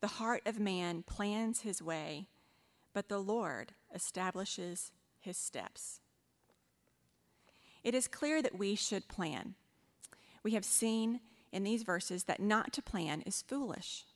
the 0.00 0.06
heart 0.06 0.42
of 0.46 0.58
man 0.58 1.02
plans 1.02 1.60
his 1.60 1.82
way, 1.82 2.26
but 2.92 3.08
the 3.08 3.18
Lord 3.18 3.74
establishes 3.94 4.92
his 5.20 5.36
steps. 5.36 6.00
It 7.84 7.94
is 7.94 8.08
clear 8.08 8.40
that 8.42 8.58
we 8.58 8.74
should 8.74 9.08
plan. 9.08 9.54
We 10.42 10.52
have 10.52 10.64
seen 10.64 11.20
in 11.52 11.64
these 11.64 11.82
verses 11.82 12.24
that 12.24 12.40
not 12.40 12.72
to 12.72 12.82
plan 12.82 13.22
is 13.22 13.42
foolish. 13.42 14.06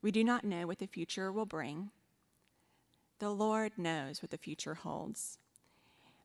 We 0.00 0.12
do 0.12 0.22
not 0.22 0.44
know 0.44 0.66
what 0.66 0.78
the 0.78 0.86
future 0.86 1.32
will 1.32 1.46
bring. 1.46 1.90
The 3.18 3.30
Lord 3.30 3.76
knows 3.76 4.22
what 4.22 4.30
the 4.30 4.38
future 4.38 4.74
holds. 4.74 5.38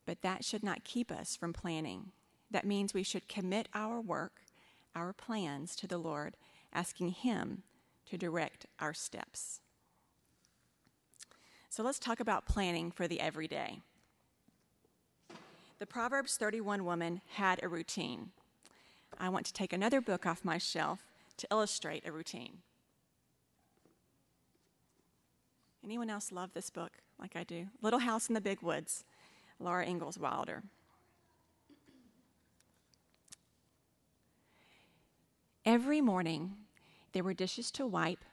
But 0.06 0.22
that 0.22 0.46
should 0.46 0.64
not 0.64 0.84
keep 0.84 1.12
us 1.12 1.36
from 1.36 1.54
planning. 1.54 2.12
That 2.52 2.66
means 2.66 2.94
we 2.94 3.04
should 3.04 3.28
commit 3.28 3.68
our 3.74 4.00
work, 4.00 4.44
our 4.94 5.12
plans 5.12 5.76
to 5.78 5.88
the 5.88 5.98
Lord, 5.98 6.38
asking 6.74 7.10
Him 7.10 7.64
to 8.08 8.18
direct 8.18 8.66
our 8.80 8.94
steps. 8.94 9.62
So 11.70 11.82
let's 11.82 12.00
talk 12.00 12.20
about 12.20 12.46
planning 12.46 12.92
for 12.92 13.08
the 13.08 13.20
everyday. 13.20 13.80
The 15.80 15.88
Proverbs 15.88 16.38
31 16.38 16.86
woman 16.86 17.22
had 17.34 17.62
a 17.64 17.68
routine. 17.68 18.32
I 19.20 19.30
want 19.30 19.46
to 19.48 19.54
take 19.54 19.74
another 19.74 20.02
book 20.02 20.26
off 20.26 20.46
my 20.46 20.58
shelf 20.58 21.00
to 21.38 21.48
illustrate 21.52 22.08
a 22.08 22.12
routine. 22.12 22.60
Anyone 25.84 26.10
else 26.10 26.32
love 26.32 26.54
this 26.54 26.70
book 26.70 26.92
like 27.20 27.36
I 27.36 27.44
do? 27.44 27.68
Little 27.82 28.00
House 28.00 28.28
in 28.30 28.36
the 28.36 28.42
Big 28.42 28.62
Woods, 28.62 29.04
Laura 29.60 29.86
Ingalls 29.86 30.18
Wilder. 30.18 30.64
Every 35.66 36.02
morning, 36.02 36.56
there 37.14 37.24
were 37.24 37.34
dishes 37.34 37.72
to 37.72 37.88
wipe. 37.88 38.26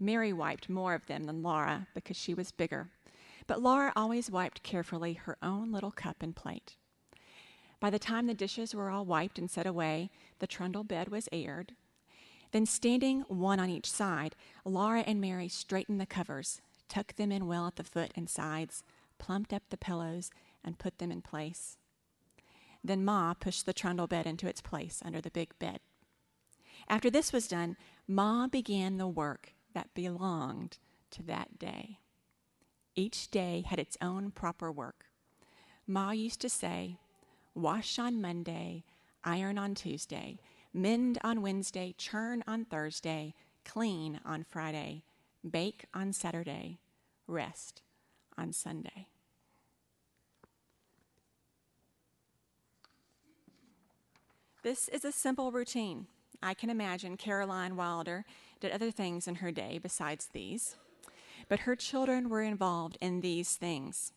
Mary 0.00 0.32
wiped 0.32 0.68
more 0.68 0.94
of 0.94 1.06
them 1.06 1.24
than 1.24 1.42
Laura 1.42 1.86
because 1.94 2.16
she 2.16 2.34
was 2.34 2.50
bigger. 2.50 2.88
But 3.46 3.62
Laura 3.62 3.92
always 3.94 4.30
wiped 4.30 4.62
carefully 4.62 5.14
her 5.14 5.36
own 5.42 5.70
little 5.72 5.90
cup 5.90 6.22
and 6.22 6.34
plate. 6.34 6.76
By 7.80 7.90
the 7.90 7.98
time 7.98 8.26
the 8.26 8.34
dishes 8.34 8.74
were 8.74 8.90
all 8.90 9.04
wiped 9.04 9.38
and 9.38 9.50
set 9.50 9.66
away, 9.66 10.10
the 10.38 10.46
trundle 10.46 10.84
bed 10.84 11.08
was 11.08 11.28
aired. 11.32 11.72
Then, 12.52 12.66
standing 12.66 13.22
one 13.22 13.58
on 13.58 13.70
each 13.70 13.90
side, 13.90 14.36
Laura 14.64 15.00
and 15.00 15.20
Mary 15.20 15.48
straightened 15.48 16.00
the 16.00 16.06
covers, 16.06 16.60
tucked 16.88 17.16
them 17.16 17.32
in 17.32 17.46
well 17.46 17.66
at 17.66 17.76
the 17.76 17.84
foot 17.84 18.12
and 18.14 18.28
sides, 18.28 18.84
plumped 19.18 19.52
up 19.52 19.62
the 19.70 19.76
pillows, 19.76 20.30
and 20.62 20.78
put 20.78 20.98
them 20.98 21.10
in 21.10 21.22
place. 21.22 21.78
Then 22.84 23.04
Ma 23.04 23.34
pushed 23.34 23.66
the 23.66 23.72
trundle 23.72 24.06
bed 24.06 24.26
into 24.26 24.46
its 24.46 24.60
place 24.60 25.02
under 25.04 25.20
the 25.20 25.30
big 25.30 25.58
bed. 25.58 25.80
After 26.88 27.10
this 27.10 27.32
was 27.32 27.48
done, 27.48 27.76
Ma 28.12 28.46
began 28.46 28.98
the 28.98 29.08
work 29.08 29.54
that 29.72 29.94
belonged 29.94 30.76
to 31.10 31.22
that 31.22 31.58
day. 31.58 31.98
Each 32.94 33.30
day 33.30 33.64
had 33.66 33.78
its 33.78 33.96
own 34.02 34.30
proper 34.30 34.70
work. 34.70 35.06
Ma 35.86 36.10
used 36.10 36.38
to 36.42 36.50
say, 36.50 36.98
Wash 37.54 37.98
on 37.98 38.20
Monday, 38.20 38.84
iron 39.24 39.56
on 39.56 39.74
Tuesday, 39.74 40.38
mend 40.74 41.18
on 41.24 41.40
Wednesday, 41.40 41.94
churn 41.96 42.44
on 42.46 42.66
Thursday, 42.66 43.32
clean 43.64 44.20
on 44.26 44.44
Friday, 44.44 45.04
bake 45.50 45.86
on 45.94 46.12
Saturday, 46.12 46.80
rest 47.26 47.80
on 48.36 48.52
Sunday. 48.52 49.06
This 54.62 54.88
is 54.88 55.02
a 55.02 55.12
simple 55.12 55.50
routine. 55.50 56.08
I 56.42 56.54
can 56.54 56.70
imagine 56.70 57.16
Caroline 57.16 57.76
Wilder 57.76 58.24
did 58.60 58.72
other 58.72 58.90
things 58.90 59.28
in 59.28 59.36
her 59.36 59.52
day 59.52 59.78
besides 59.80 60.28
these, 60.32 60.76
but 61.48 61.60
her 61.60 61.76
children 61.76 62.28
were 62.28 62.42
involved 62.42 62.98
in 63.00 63.20
these 63.20 63.54
things. 63.56 64.12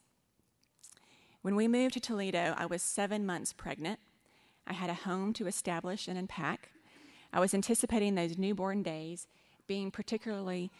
When 1.42 1.56
we 1.56 1.68
moved 1.68 1.94
to 1.94 2.00
Toledo, 2.00 2.56
I 2.58 2.66
was 2.66 2.82
seven 2.82 3.26
months 3.26 3.54
pregnant. 3.54 4.00
I 4.66 4.74
had 4.74 4.90
a 4.90 4.96
home 4.96 5.34
to 5.34 5.46
establish 5.46 6.08
and 6.08 6.18
unpack. 6.18 6.70
I 7.32 7.40
was 7.40 7.54
anticipating 7.54 8.16
those 8.16 8.38
newborn 8.38 8.82
days 8.82 9.28
being 9.68 9.92
particularly 9.92 10.72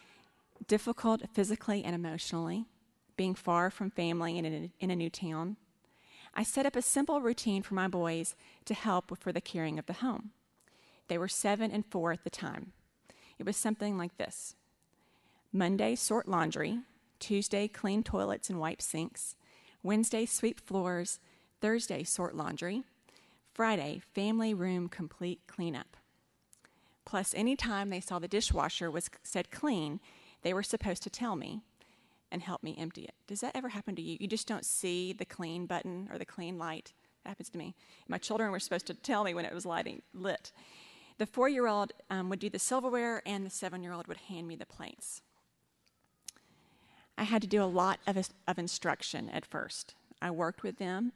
difficult 0.66 1.22
physically 1.32 1.84
and 1.84 1.94
emotionally, 1.94 2.64
being 3.16 3.34
far 3.34 3.70
from 3.70 3.90
family 3.90 4.38
and 4.38 4.46
in 4.46 4.54
a, 4.54 4.70
in 4.80 4.90
a 4.90 4.96
new 4.96 5.10
town. 5.10 5.56
I 6.34 6.42
set 6.42 6.66
up 6.66 6.76
a 6.76 6.82
simple 6.82 7.20
routine 7.20 7.62
for 7.62 7.74
my 7.74 7.88
boys 7.88 8.34
to 8.64 8.74
help 8.74 9.16
for 9.18 9.32
the 9.32 9.40
caring 9.40 9.78
of 9.78 9.86
the 9.86 9.94
home. 9.94 10.32
They 11.08 11.18
were 11.18 11.28
seven 11.28 11.70
and 11.70 11.84
four 11.86 12.12
at 12.12 12.24
the 12.24 12.30
time. 12.30 12.72
It 13.38 13.46
was 13.46 13.56
something 13.56 13.98
like 13.98 14.16
this 14.16 14.54
Monday, 15.52 15.94
sort 15.94 16.28
laundry. 16.28 16.80
Tuesday, 17.18 17.66
clean 17.66 18.02
toilets 18.02 18.50
and 18.50 18.60
wipe 18.60 18.82
sinks. 18.82 19.36
Wednesday, 19.82 20.26
sweep 20.26 20.60
floors. 20.60 21.18
Thursday, 21.60 22.04
sort 22.04 22.34
laundry. 22.34 22.82
Friday, 23.54 24.02
family 24.14 24.52
room 24.52 24.88
complete 24.88 25.40
cleanup. 25.46 25.96
Plus, 27.06 27.32
any 27.34 27.56
time 27.56 27.88
they 27.88 28.00
saw 28.00 28.18
the 28.18 28.28
dishwasher 28.28 28.90
was 28.90 29.08
said 29.22 29.50
clean, 29.50 30.00
they 30.42 30.52
were 30.52 30.62
supposed 30.62 31.02
to 31.04 31.10
tell 31.10 31.36
me 31.36 31.62
and 32.30 32.42
help 32.42 32.62
me 32.62 32.76
empty 32.78 33.04
it. 33.04 33.14
Does 33.26 33.40
that 33.40 33.54
ever 33.54 33.70
happen 33.70 33.94
to 33.96 34.02
you? 34.02 34.18
You 34.20 34.26
just 34.26 34.48
don't 34.48 34.66
see 34.66 35.12
the 35.12 35.24
clean 35.24 35.66
button 35.66 36.08
or 36.12 36.18
the 36.18 36.24
clean 36.24 36.58
light. 36.58 36.92
That 37.22 37.30
happens 37.30 37.48
to 37.50 37.58
me. 37.58 37.74
My 38.08 38.18
children 38.18 38.50
were 38.50 38.60
supposed 38.60 38.86
to 38.88 38.94
tell 38.94 39.24
me 39.24 39.32
when 39.32 39.44
it 39.44 39.54
was 39.54 39.64
lighting 39.64 40.02
lit. 40.12 40.52
The 41.18 41.26
four 41.26 41.48
year 41.48 41.66
old 41.66 41.92
um, 42.10 42.28
would 42.28 42.38
do 42.38 42.50
the 42.50 42.58
silverware, 42.58 43.22
and 43.24 43.44
the 43.44 43.50
seven 43.50 43.82
year 43.82 43.92
old 43.92 44.06
would 44.06 44.18
hand 44.18 44.46
me 44.46 44.56
the 44.56 44.66
plates. 44.66 45.22
I 47.16 47.24
had 47.24 47.40
to 47.42 47.48
do 47.48 47.62
a 47.62 47.64
lot 47.64 48.00
of, 48.06 48.28
of 48.46 48.58
instruction 48.58 49.30
at 49.30 49.46
first. 49.46 49.94
I 50.20 50.30
worked 50.30 50.62
with 50.62 50.78
them 50.78 51.12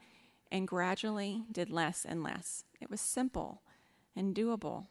and 0.50 0.66
gradually 0.66 1.44
did 1.52 1.70
less 1.70 2.04
and 2.04 2.22
less. 2.22 2.64
It 2.80 2.90
was 2.90 3.00
simple 3.00 3.62
and 4.16 4.34
doable, 4.34 4.86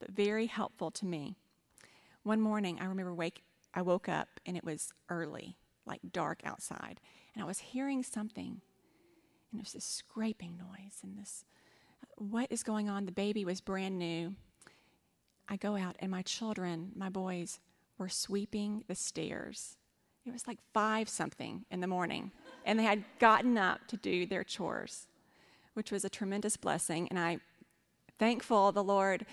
but 0.00 0.10
very 0.10 0.46
helpful 0.46 0.90
to 0.92 1.06
me. 1.06 1.36
One 2.22 2.40
morning, 2.40 2.78
I 2.80 2.86
remember 2.86 3.14
wake, 3.14 3.42
I 3.74 3.82
woke 3.82 4.08
up 4.08 4.40
and 4.46 4.56
it 4.56 4.64
was 4.64 4.92
early, 5.10 5.56
like 5.86 6.00
dark 6.12 6.40
outside, 6.44 7.00
and 7.34 7.42
I 7.42 7.46
was 7.46 7.58
hearing 7.58 8.02
something, 8.02 8.62
and 9.50 9.60
it 9.60 9.62
was 9.62 9.74
this 9.74 9.84
scraping 9.84 10.56
noise 10.56 11.00
and 11.02 11.18
this 11.18 11.44
what 12.18 12.50
is 12.50 12.62
going 12.62 12.88
on? 12.88 13.06
The 13.06 13.12
baby 13.12 13.44
was 13.44 13.60
brand 13.60 13.98
new. 13.98 14.34
I 15.48 15.56
go 15.56 15.76
out, 15.76 15.96
and 16.00 16.10
my 16.10 16.22
children, 16.22 16.92
my 16.94 17.08
boys, 17.08 17.60
were 17.96 18.08
sweeping 18.08 18.84
the 18.86 18.94
stairs. 18.94 19.76
It 20.26 20.32
was 20.32 20.46
like 20.46 20.58
five 20.74 21.08
something 21.08 21.64
in 21.70 21.80
the 21.80 21.86
morning, 21.86 22.32
and 22.66 22.78
they 22.78 22.84
had 22.84 23.04
gotten 23.18 23.56
up 23.56 23.86
to 23.88 23.96
do 23.96 24.26
their 24.26 24.44
chores, 24.44 25.06
which 25.74 25.90
was 25.90 26.04
a 26.04 26.10
tremendous 26.10 26.56
blessing. 26.56 27.08
And 27.08 27.18
I 27.18 27.38
thankful 28.18 28.72
the 28.72 28.84
Lord 28.84 29.24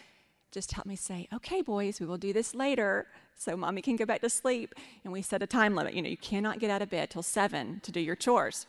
just 0.52 0.72
help 0.72 0.86
me 0.86 0.96
say, 0.96 1.28
okay, 1.34 1.62
boys, 1.62 2.00
we 2.00 2.06
will 2.06 2.18
do 2.18 2.32
this 2.32 2.56
later 2.56 3.08
so 3.36 3.58
mommy 3.58 3.82
can 3.82 3.98
go 3.98 4.06
back 4.06 4.22
to 4.22 4.30
sleep. 4.30 4.74
And 5.04 5.12
we 5.12 5.22
set 5.22 5.44
a 5.44 5.48
time 5.48 5.76
limit. 5.76 5.96
You 5.96 6.02
know, 6.02 6.08
you 6.08 6.16
cannot 6.16 6.60
get 6.60 6.72
out 6.72 6.82
of 6.82 6.90
bed 6.90 7.10
till 7.10 7.24
seven 7.24 7.82
to 7.82 7.92
do 7.92 8.00
your 8.00 8.16
chores. 8.16 8.66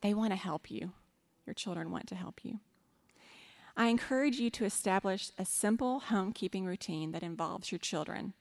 They 0.00 0.14
want 0.14 0.30
to 0.30 0.36
help 0.36 0.70
you. 0.70 0.92
Your 1.46 1.54
children 1.54 1.90
want 1.90 2.06
to 2.08 2.14
help 2.14 2.44
you. 2.44 2.60
I 3.76 3.86
encourage 3.86 4.38
you 4.38 4.50
to 4.50 4.64
establish 4.64 5.30
a 5.38 5.44
simple 5.44 6.02
homekeeping 6.08 6.66
routine 6.66 7.12
that 7.12 7.22
involves 7.22 7.72
your 7.72 7.78
children. 7.78 8.34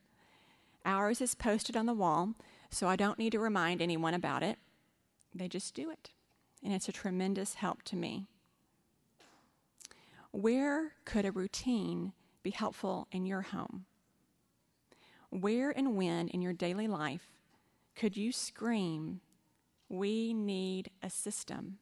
Ours 0.85 1.21
is 1.21 1.35
posted 1.35 1.77
on 1.77 1.85
the 1.85 1.93
wall, 1.93 2.33
so 2.69 2.87
I 2.87 2.95
don't 2.95 3.19
need 3.19 3.31
to 3.31 3.39
remind 3.39 3.81
anyone 3.81 4.13
about 4.13 4.43
it. 4.43 4.57
They 5.33 5.47
just 5.47 5.73
do 5.73 5.89
it, 5.89 6.11
and 6.63 6.73
it's 6.73 6.89
a 6.89 6.93
tremendous 6.93 7.55
help 7.55 7.83
to 7.83 7.95
me. 7.95 8.27
Where 10.31 10.93
could 11.05 11.25
a 11.25 11.31
routine 11.31 12.13
be 12.43 12.51
helpful 12.51 13.07
in 13.11 13.25
your 13.25 13.41
home? 13.41 13.85
Where 15.29 15.71
and 15.71 15.95
when 15.95 16.27
in 16.27 16.41
your 16.41 16.53
daily 16.53 16.87
life 16.87 17.31
could 17.95 18.17
you 18.17 18.31
scream, 18.31 19.21
We 19.89 20.33
need 20.33 20.89
a 21.03 21.09
system? 21.09 21.79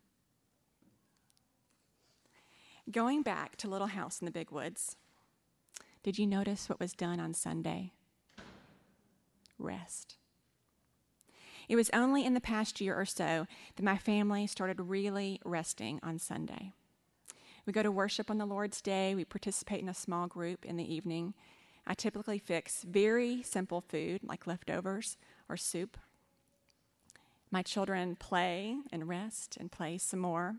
Going 2.91 3.21
back 3.21 3.55
to 3.57 3.69
Little 3.69 3.87
House 3.87 4.19
in 4.19 4.25
the 4.25 4.31
Big 4.31 4.49
Woods, 4.49 4.95
did 6.01 6.17
you 6.17 6.25
notice 6.25 6.67
what 6.67 6.79
was 6.79 6.93
done 6.93 7.19
on 7.19 7.35
Sunday? 7.35 7.91
Rest. 9.59 10.15
It 11.67 11.75
was 11.75 11.91
only 11.93 12.25
in 12.25 12.33
the 12.33 12.41
past 12.41 12.81
year 12.81 12.99
or 12.99 13.05
so 13.05 13.45
that 13.75 13.83
my 13.83 13.97
family 13.99 14.47
started 14.47 14.79
really 14.81 15.39
resting 15.45 15.99
on 16.01 16.17
Sunday. 16.17 16.71
We 17.67 17.73
go 17.73 17.83
to 17.83 17.91
worship 17.91 18.31
on 18.31 18.39
the 18.39 18.47
Lord's 18.47 18.81
Day. 18.81 19.13
We 19.13 19.23
participate 19.23 19.83
in 19.83 19.89
a 19.89 19.93
small 19.93 20.25
group 20.25 20.65
in 20.65 20.75
the 20.75 20.91
evening. 20.91 21.35
I 21.85 21.93
typically 21.93 22.39
fix 22.39 22.81
very 22.81 23.43
simple 23.43 23.81
food 23.81 24.21
like 24.23 24.47
leftovers 24.47 25.15
or 25.47 25.57
soup. 25.57 25.95
My 27.51 27.61
children 27.61 28.15
play 28.15 28.77
and 28.91 29.07
rest 29.07 29.57
and 29.59 29.71
play 29.71 29.99
some 29.99 30.21
more. 30.21 30.55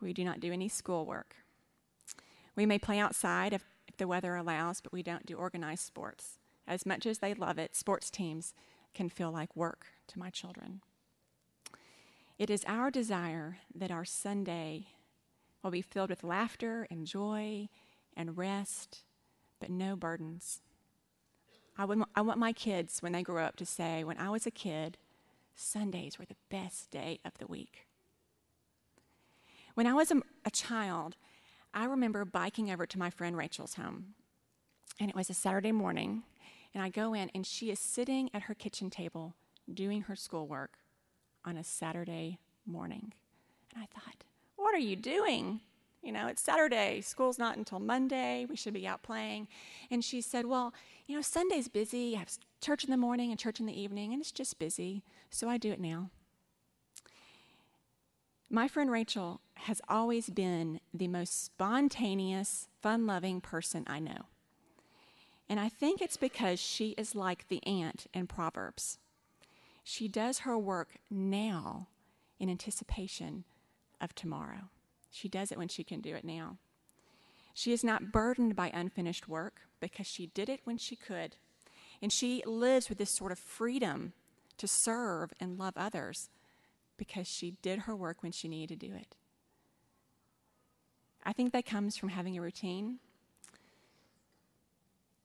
We 0.00 0.12
do 0.12 0.24
not 0.24 0.40
do 0.40 0.52
any 0.52 0.68
schoolwork. 0.68 1.36
We 2.54 2.66
may 2.66 2.78
play 2.78 2.98
outside 2.98 3.52
if, 3.52 3.64
if 3.86 3.96
the 3.96 4.08
weather 4.08 4.34
allows, 4.34 4.80
but 4.80 4.92
we 4.92 5.02
don't 5.02 5.26
do 5.26 5.34
organized 5.34 5.84
sports. 5.84 6.38
As 6.66 6.86
much 6.86 7.06
as 7.06 7.18
they 7.18 7.34
love 7.34 7.58
it, 7.58 7.76
sports 7.76 8.10
teams 8.10 8.54
can 8.94 9.08
feel 9.08 9.30
like 9.30 9.54
work 9.54 9.86
to 10.08 10.18
my 10.18 10.30
children. 10.30 10.80
It 12.38 12.50
is 12.50 12.64
our 12.66 12.90
desire 12.90 13.58
that 13.74 13.90
our 13.90 14.04
Sunday 14.04 14.88
will 15.62 15.70
be 15.70 15.82
filled 15.82 16.10
with 16.10 16.24
laughter 16.24 16.86
and 16.90 17.06
joy 17.06 17.68
and 18.16 18.36
rest, 18.36 19.04
but 19.60 19.70
no 19.70 19.96
burdens. 19.96 20.60
I, 21.78 21.84
would, 21.84 22.02
I 22.14 22.20
want 22.22 22.38
my 22.38 22.52
kids, 22.52 23.00
when 23.00 23.12
they 23.12 23.22
grow 23.22 23.44
up, 23.44 23.56
to 23.56 23.66
say, 23.66 24.04
when 24.04 24.18
I 24.18 24.30
was 24.30 24.46
a 24.46 24.50
kid, 24.50 24.96
Sundays 25.54 26.18
were 26.18 26.24
the 26.24 26.36
best 26.50 26.90
day 26.90 27.20
of 27.24 27.36
the 27.38 27.46
week. 27.46 27.85
When 29.76 29.86
I 29.86 29.92
was 29.92 30.10
a, 30.10 30.22
a 30.46 30.50
child, 30.50 31.16
I 31.74 31.84
remember 31.84 32.24
biking 32.24 32.70
over 32.70 32.86
to 32.86 32.98
my 32.98 33.10
friend 33.10 33.36
Rachel's 33.36 33.74
home. 33.74 34.14
And 34.98 35.10
it 35.10 35.14
was 35.14 35.28
a 35.28 35.34
Saturday 35.34 35.70
morning, 35.70 36.22
and 36.72 36.82
I 36.82 36.88
go 36.88 37.12
in, 37.12 37.30
and 37.34 37.46
she 37.46 37.70
is 37.70 37.78
sitting 37.78 38.30
at 38.32 38.44
her 38.44 38.54
kitchen 38.54 38.88
table 38.88 39.34
doing 39.72 40.00
her 40.02 40.16
schoolwork 40.16 40.78
on 41.44 41.58
a 41.58 41.62
Saturday 41.62 42.38
morning. 42.64 43.12
And 43.74 43.82
I 43.82 43.86
thought, 43.86 44.24
what 44.56 44.74
are 44.74 44.78
you 44.78 44.96
doing? 44.96 45.60
You 46.02 46.12
know, 46.12 46.26
it's 46.26 46.40
Saturday. 46.40 47.02
School's 47.02 47.38
not 47.38 47.58
until 47.58 47.78
Monday. 47.78 48.46
We 48.48 48.56
should 48.56 48.72
be 48.72 48.86
out 48.86 49.02
playing. 49.02 49.46
And 49.90 50.02
she 50.02 50.22
said, 50.22 50.46
Well, 50.46 50.72
you 51.06 51.16
know, 51.16 51.20
Sunday's 51.20 51.68
busy. 51.68 52.14
I 52.16 52.20
have 52.20 52.30
church 52.62 52.84
in 52.84 52.90
the 52.90 52.96
morning 52.96 53.30
and 53.30 53.38
church 53.38 53.60
in 53.60 53.66
the 53.66 53.78
evening, 53.78 54.14
and 54.14 54.22
it's 54.22 54.32
just 54.32 54.58
busy. 54.58 55.02
So 55.28 55.50
I 55.50 55.58
do 55.58 55.70
it 55.70 55.80
now. 55.80 56.08
My 58.48 58.68
friend 58.68 58.92
Rachel 58.92 59.40
has 59.54 59.80
always 59.88 60.30
been 60.30 60.78
the 60.94 61.08
most 61.08 61.44
spontaneous, 61.44 62.68
fun 62.80 63.04
loving 63.04 63.40
person 63.40 63.82
I 63.88 63.98
know. 63.98 64.26
And 65.48 65.58
I 65.58 65.68
think 65.68 66.00
it's 66.00 66.16
because 66.16 66.60
she 66.60 66.90
is 66.90 67.16
like 67.16 67.48
the 67.48 67.64
ant 67.66 68.06
in 68.14 68.28
Proverbs. 68.28 68.98
She 69.82 70.06
does 70.06 70.40
her 70.40 70.56
work 70.56 70.98
now 71.10 71.88
in 72.38 72.48
anticipation 72.48 73.44
of 74.00 74.14
tomorrow. 74.14 74.70
She 75.10 75.28
does 75.28 75.50
it 75.50 75.58
when 75.58 75.68
she 75.68 75.82
can 75.82 76.00
do 76.00 76.14
it 76.14 76.24
now. 76.24 76.58
She 77.52 77.72
is 77.72 77.82
not 77.82 78.12
burdened 78.12 78.54
by 78.54 78.70
unfinished 78.72 79.28
work 79.28 79.62
because 79.80 80.06
she 80.06 80.28
did 80.28 80.48
it 80.48 80.60
when 80.62 80.78
she 80.78 80.94
could. 80.94 81.34
And 82.00 82.12
she 82.12 82.44
lives 82.46 82.88
with 82.88 82.98
this 82.98 83.10
sort 83.10 83.32
of 83.32 83.38
freedom 83.38 84.12
to 84.58 84.68
serve 84.68 85.32
and 85.40 85.58
love 85.58 85.74
others 85.76 86.28
because 86.96 87.26
she 87.26 87.52
did 87.62 87.80
her 87.80 87.94
work 87.94 88.22
when 88.22 88.32
she 88.32 88.48
needed 88.48 88.80
to 88.80 88.86
do 88.88 88.94
it. 88.94 89.16
I 91.24 91.32
think 91.32 91.52
that 91.52 91.66
comes 91.66 91.96
from 91.96 92.10
having 92.10 92.38
a 92.38 92.40
routine 92.40 92.98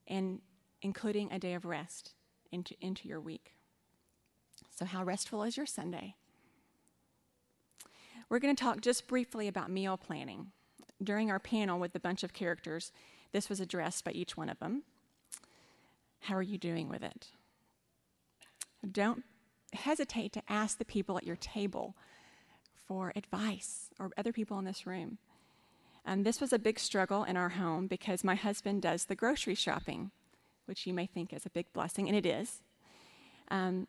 and 0.08 0.42
including 0.82 1.32
a 1.32 1.40
day 1.40 1.54
of 1.54 1.64
rest 1.64 2.14
into, 2.52 2.76
into 2.82 3.08
your 3.08 3.20
week. 3.20 3.54
So, 4.70 4.86
how 4.86 5.04
restful 5.04 5.44
is 5.44 5.58
your 5.58 5.66
Sunday? 5.66 6.16
We're 8.30 8.40
going 8.40 8.56
to 8.56 8.64
talk 8.64 8.82
just 8.82 9.08
briefly 9.08 9.48
about 9.48 9.70
meal 9.70 9.98
planning. 9.98 10.52
During 11.04 11.30
our 11.30 11.40
panel 11.40 11.80
with 11.80 11.96
a 11.96 12.00
bunch 12.00 12.24
of 12.24 12.34
characters, 12.34 12.92
this 13.32 13.50
was 13.50 13.60
addressed 13.60 14.04
by 14.04 14.12
each 14.12 14.38
one 14.38 14.50
of 14.50 14.60
them. 14.60 14.84
How 16.22 16.36
are 16.36 16.42
you 16.42 16.58
doing 16.58 16.90
with 16.90 17.04
it? 17.04 17.28
Don't 18.90 19.24
hesitate 19.74 20.34
to 20.34 20.44
ask 20.50 20.78
the 20.78 20.86
people 20.86 21.18
at 21.18 21.26
your 21.26 21.36
table 21.36 21.96
for 22.88 23.14
advice 23.16 23.90
or 24.00 24.12
other 24.18 24.34
people 24.34 24.60
in 24.60 24.66
this 24.66 24.86
room. 24.86 25.18
Um, 26.06 26.24
this 26.24 26.42
was 26.42 26.52
a 26.52 26.60
big 26.60 26.80
struggle 26.80 27.24
in 27.24 27.38
our 27.38 27.50
home 27.50 27.88
because 27.88 28.24
my 28.24 28.36
husband 28.36 28.82
does 28.82 29.06
the 29.06 29.16
grocery 29.16 29.56
shopping, 29.56 30.12
which 30.66 30.88
you 30.88 30.94
may 30.94 31.06
think 31.06 31.32
is 31.32 31.46
a 31.46 31.50
big 31.50 31.72
blessing, 31.74 32.08
and 32.08 32.18
it 32.18 32.26
is. 32.26 32.62
Um, 33.50 33.88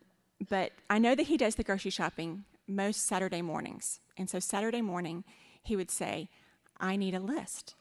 but 0.49 0.73
I 0.91 0.99
know 0.99 1.15
that 1.15 1.29
he 1.29 1.37
does 1.37 1.55
the 1.55 1.65
grocery 1.65 1.91
shopping 1.91 2.45
most 2.67 3.07
Saturday 3.07 3.43
mornings. 3.43 4.01
And 4.17 4.29
so 4.29 4.39
Saturday 4.39 4.83
morning, 4.83 5.25
he 5.63 5.77
would 5.77 5.91
say, 5.91 6.29
I 6.79 6.97
need 6.97 7.15
a 7.15 7.21
list. 7.21 7.75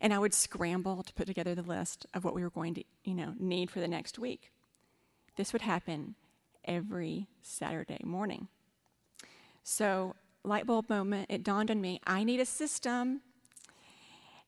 And 0.00 0.12
I 0.12 0.18
would 0.18 0.34
scramble 0.34 1.02
to 1.02 1.14
put 1.14 1.26
together 1.26 1.54
the 1.54 1.62
list 1.62 2.06
of 2.14 2.24
what 2.24 2.34
we 2.34 2.42
were 2.42 2.50
going 2.50 2.74
to, 2.74 2.84
you 3.04 3.14
know, 3.14 3.34
need 3.38 3.70
for 3.70 3.80
the 3.80 3.88
next 3.88 4.18
week. 4.18 4.50
This 5.36 5.52
would 5.52 5.62
happen 5.62 6.16
every 6.64 7.28
Saturday 7.40 8.00
morning. 8.04 8.48
So, 9.62 10.14
light 10.44 10.66
bulb 10.66 10.88
moment, 10.88 11.26
it 11.30 11.44
dawned 11.44 11.70
on 11.70 11.80
me 11.80 12.00
I 12.06 12.24
need 12.24 12.40
a 12.40 12.46
system. 12.46 13.22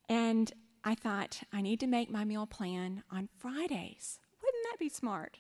And 0.09 0.53
I 0.85 0.95
thought, 0.95 1.43
I 1.53 1.63
need 1.63 1.81
to 1.81 1.87
make 1.87 2.11
my 2.11 2.25
meal 2.25 2.47
plan 2.47 3.03
on 3.11 3.29
Fridays. 3.39 4.19
Wouldn't 4.43 4.65
that 4.71 4.79
be 4.79 4.91
smart? 4.91 5.39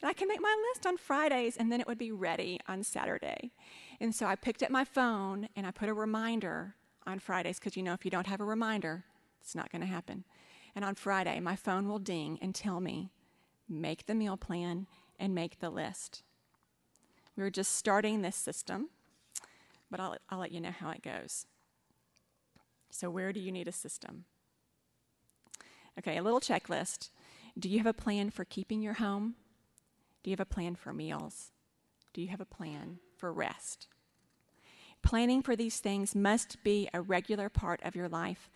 And 0.00 0.08
I 0.08 0.12
can 0.12 0.28
make 0.28 0.42
my 0.42 0.54
list 0.70 0.86
on 0.86 0.96
Fridays 0.96 1.56
and 1.56 1.72
then 1.72 1.80
it 1.80 1.86
would 1.86 1.98
be 1.98 2.12
ready 2.12 2.60
on 2.68 2.82
Saturday. 2.82 3.52
And 4.00 4.14
so 4.14 4.26
I 4.26 4.36
picked 4.36 4.62
up 4.62 4.70
my 4.70 4.84
phone 4.84 5.48
and 5.56 5.66
I 5.66 5.70
put 5.70 5.88
a 5.88 5.94
reminder 5.94 6.74
on 7.06 7.18
Fridays 7.18 7.58
because 7.58 7.76
you 7.76 7.82
know, 7.82 7.94
if 7.94 8.04
you 8.04 8.10
don't 8.10 8.26
have 8.26 8.40
a 8.40 8.44
reminder, 8.44 9.04
it's 9.40 9.54
not 9.54 9.72
going 9.72 9.80
to 9.80 9.88
happen. 9.88 10.24
And 10.76 10.84
on 10.84 10.94
Friday, 10.94 11.40
my 11.40 11.56
phone 11.56 11.88
will 11.88 11.98
ding 11.98 12.38
and 12.40 12.54
tell 12.54 12.80
me, 12.80 13.10
make 13.68 14.06
the 14.06 14.14
meal 14.14 14.36
plan 14.36 14.86
and 15.18 15.34
make 15.34 15.60
the 15.60 15.70
list. 15.70 16.22
We 17.36 17.44
are 17.44 17.50
just 17.50 17.76
starting 17.76 18.22
this 18.22 18.36
system, 18.36 18.88
but 19.90 20.00
I'll, 20.00 20.16
I'll 20.28 20.38
let 20.38 20.52
you 20.52 20.60
know 20.60 20.72
how 20.72 20.90
it 20.90 21.02
goes. 21.02 21.46
So, 22.90 23.10
where 23.10 23.32
do 23.32 23.40
you 23.40 23.52
need 23.52 23.68
a 23.68 23.72
system? 23.72 24.24
Okay, 25.98 26.16
a 26.16 26.22
little 26.22 26.40
checklist. 26.40 27.10
Do 27.58 27.68
you 27.68 27.78
have 27.78 27.86
a 27.86 27.92
plan 27.92 28.30
for 28.30 28.44
keeping 28.44 28.82
your 28.82 28.94
home? 28.94 29.34
Do 30.22 30.30
you 30.30 30.32
have 30.32 30.40
a 30.40 30.54
plan 30.54 30.74
for 30.74 30.92
meals? 30.92 31.52
Do 32.12 32.20
you 32.20 32.28
have 32.28 32.40
a 32.40 32.44
plan 32.44 32.98
for 33.16 33.32
rest? 33.32 33.88
Planning 35.02 35.42
for 35.42 35.54
these 35.54 35.78
things 35.78 36.14
must 36.14 36.62
be 36.62 36.88
a 36.92 37.00
regular 37.00 37.48
part 37.48 37.80
of 37.82 37.94
your 37.94 38.08
life. 38.08 38.50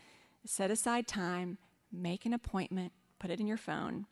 Set 0.44 0.70
aside 0.70 1.06
time, 1.06 1.58
make 1.92 2.26
an 2.26 2.32
appointment, 2.32 2.92
put 3.18 3.30
it 3.30 3.40
in 3.40 3.46
your 3.46 3.56
phone. 3.56 4.06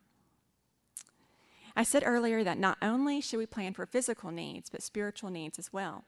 I 1.76 1.82
said 1.82 2.02
earlier 2.04 2.42
that 2.44 2.58
not 2.58 2.78
only 2.82 3.20
should 3.20 3.38
we 3.38 3.46
plan 3.46 3.74
for 3.74 3.86
physical 3.86 4.30
needs, 4.30 4.70
but 4.70 4.82
spiritual 4.82 5.30
needs 5.30 5.58
as 5.58 5.72
well. 5.72 6.04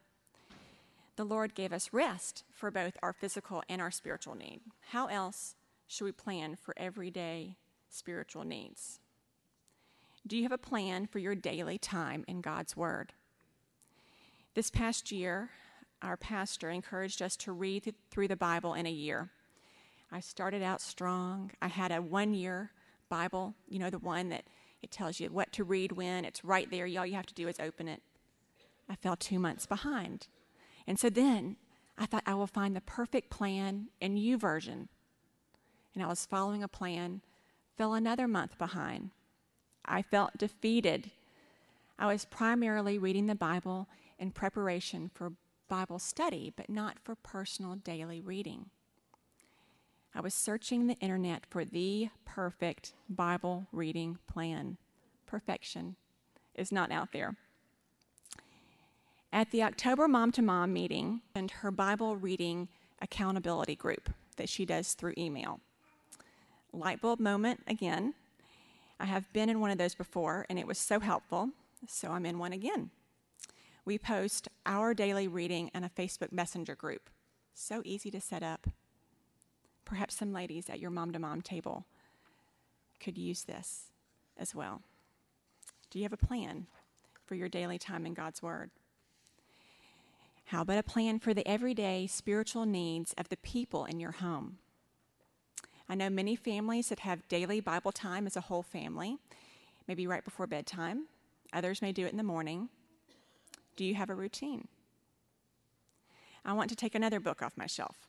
The 1.16 1.25
Lord 1.25 1.55
gave 1.55 1.72
us 1.72 1.92
rest 1.92 2.44
for 2.53 2.70
both 2.70 2.96
our 3.03 3.12
physical 3.12 3.62
and 3.68 3.81
our 3.81 3.90
spiritual 3.90 4.35
need. 4.35 4.61
How 4.90 5.07
else 5.07 5.55
should 5.87 6.05
we 6.05 6.12
plan 6.12 6.57
for 6.57 6.75
everyday 6.77 7.57
spiritual 7.88 8.44
needs? 8.44 8.98
Do 10.27 10.37
you 10.37 10.44
have 10.44 10.53
a 10.53 10.59
plan 10.59 11.07
for 11.07 11.18
your 11.18 11.35
daily 11.35 11.79
time 11.79 12.25
in 12.27 12.40
God's 12.40 12.77
Word? 12.77 13.12
This 14.55 14.70
past 14.70 15.12
year, 15.12 15.51
our 16.01 16.16
pastor 16.16 16.70
encouraged 16.70 17.20
us 17.20 17.37
to 17.38 17.53
read 17.53 17.94
through 18.11 18.29
the 18.29 18.37
Bible 18.37 18.75
in 18.75 18.87
a 18.87 18.90
year. 18.90 19.31
I 20.11 20.20
started 20.20 20.62
out 20.62 20.81
strong. 20.81 21.51
I 21.61 21.68
had 21.68 21.92
a 21.92 22.03
one 22.03 22.35
year 22.35 22.70
Bible, 23.09 23.55
you 23.68 23.79
know, 23.79 23.90
the 23.90 23.98
one 23.98 24.31
that 24.31 24.44
it 24.83 24.90
tells 24.90 25.21
you 25.21 25.29
what 25.29 25.53
to 25.53 25.64
read 25.64 25.92
when. 25.92 26.25
It's 26.25 26.45
right 26.45 26.71
there. 26.71 26.85
All 26.85 27.07
you 27.07 27.14
have 27.14 27.27
to 27.27 27.35
do 27.35 27.49
is 27.49 27.61
open 27.61 27.88
it. 27.88 28.03
I 28.88 28.97
fell 28.97 29.16
two 29.16 29.38
months 29.38 29.66
behind. 29.66 30.27
And 30.87 30.99
so 30.99 31.09
then 31.09 31.57
I 31.97 32.07
thought 32.07 32.25
I 32.27 32.35
will 32.35 32.47
find 32.47 32.75
the 32.75 32.81
perfect 32.81 33.31
plan 33.31 33.88
in 34.01 34.16
YouVersion. 34.16 34.88
And 35.95 36.03
I 36.03 36.07
was 36.07 36.27
following 36.27 36.62
a 36.62 36.68
plan, 36.68 37.23
fell 37.77 37.95
another 37.95 38.27
month 38.27 38.59
behind. 38.59 39.11
I 39.85 40.03
felt 40.03 40.38
defeated. 40.38 41.11
I 41.99 42.07
was 42.07 42.25
primarily 42.25 42.99
reading 42.99 43.27
the 43.27 43.35
Bible 43.35 43.88
in 44.18 44.31
preparation 44.31 45.11
for 45.14 45.33
Bible 45.68 45.99
study, 45.99 46.53
but 46.55 46.68
not 46.68 46.99
for 46.99 47.14
personal 47.14 47.77
daily 47.77 48.21
reading. 48.21 48.71
I 50.14 50.20
was 50.20 50.35
searching 50.35 50.87
the 50.87 50.98
internet 50.98 51.46
for 51.48 51.64
the 51.64 52.11
perfect 52.27 52.92
Bible 53.09 53.66
reading 53.72 54.18
plan. 54.31 54.77
Perfection 55.27 55.96
is 56.55 56.70
not 56.70 56.92
out 56.92 57.12
there. 57.12 57.37
At 59.33 59.51
the 59.51 59.62
October 59.62 60.07
Mom 60.09 60.31
to 60.33 60.42
Mom 60.42 60.75
meeting, 60.75 61.22
and 61.35 61.51
her 61.51 61.70
Bible 61.70 62.16
reading 62.16 62.68
accountability 63.01 63.75
group 63.75 64.11
that 64.37 64.51
she 64.51 64.66
does 64.66 64.92
through 64.92 65.14
email. 65.16 65.61
Light 66.75 67.01
bulb 67.01 67.18
moment 67.18 67.61
again. 67.66 68.12
I 69.01 69.07
have 69.07 69.33
been 69.33 69.48
in 69.48 69.61
one 69.61 69.70
of 69.70 69.79
those 69.79 69.94
before, 69.94 70.44
and 70.51 70.59
it 70.59 70.66
was 70.66 70.77
so 70.77 71.01
helpful, 71.01 71.48
so 71.88 72.11
I'm 72.11 72.27
in 72.27 72.38
one 72.38 72.53
again. 72.53 72.90
We 73.87 73.98
post 73.98 74.48
our 74.66 74.92
daily 74.92 75.27
reading 75.27 75.70
in 75.75 75.85
a 75.85 75.88
Facebook 75.88 76.31
Messenger 76.31 76.75
group. 76.75 77.09
So 77.55 77.81
easy 77.85 78.11
to 78.11 78.20
set 78.20 78.42
up. 78.42 78.66
Perhaps 79.85 80.16
some 80.16 80.33
ladies 80.33 80.71
at 80.71 80.81
your 80.81 80.90
mom 80.90 81.12
to 81.12 81.18
mom 81.18 81.42
table 81.42 81.87
could 83.01 83.18
use 83.18 83.42
this 83.45 83.90
as 84.38 84.55
well. 84.55 84.83
Do 85.90 85.99
you 85.99 86.05
have 86.05 86.12
a 86.12 86.16
plan 86.16 86.66
for 87.27 87.35
your 87.35 87.49
daily 87.49 87.79
time 87.79 88.07
in 88.07 88.14
God's 88.14 88.42
Word? 88.42 88.71
How 90.47 90.62
about 90.62 90.79
a 90.79 90.83
plan 90.83 91.18
for 91.18 91.35
the 91.35 91.47
everyday 91.47 92.07
spiritual 92.07 92.66
needs 92.66 93.14
of 93.18 93.29
the 93.29 93.37
people 93.38 93.85
in 93.85 94.01
your 94.01 94.12
home? 94.12 94.59
I 95.88 95.95
know 95.95 96.11
many 96.11 96.37
families 96.37 96.88
that 96.88 97.01
have 97.01 97.29
daily 97.29 97.61
Bible 97.61 97.92
time 97.92 98.27
as 98.27 98.37
a 98.37 98.42
whole 98.42 98.62
family, 98.62 99.18
maybe 99.88 100.07
right 100.07 100.25
before 100.25 100.47
bedtime. 100.47 101.07
Others 101.53 101.83
may 101.83 101.92
do 101.92 102.07
it 102.07 102.12
in 102.12 102.16
the 102.16 102.23
morning. 102.23 102.68
Do 103.77 103.85
you 103.85 103.95
have 103.95 104.11
a 104.11 104.14
routine? 104.14 104.68
I 106.45 106.53
want 106.53 106.71
to 106.71 106.77
take 106.77 106.95
another 106.95 107.21
book 107.21 107.42
off 107.42 107.57
my 107.57 107.66
shelf. 107.66 108.09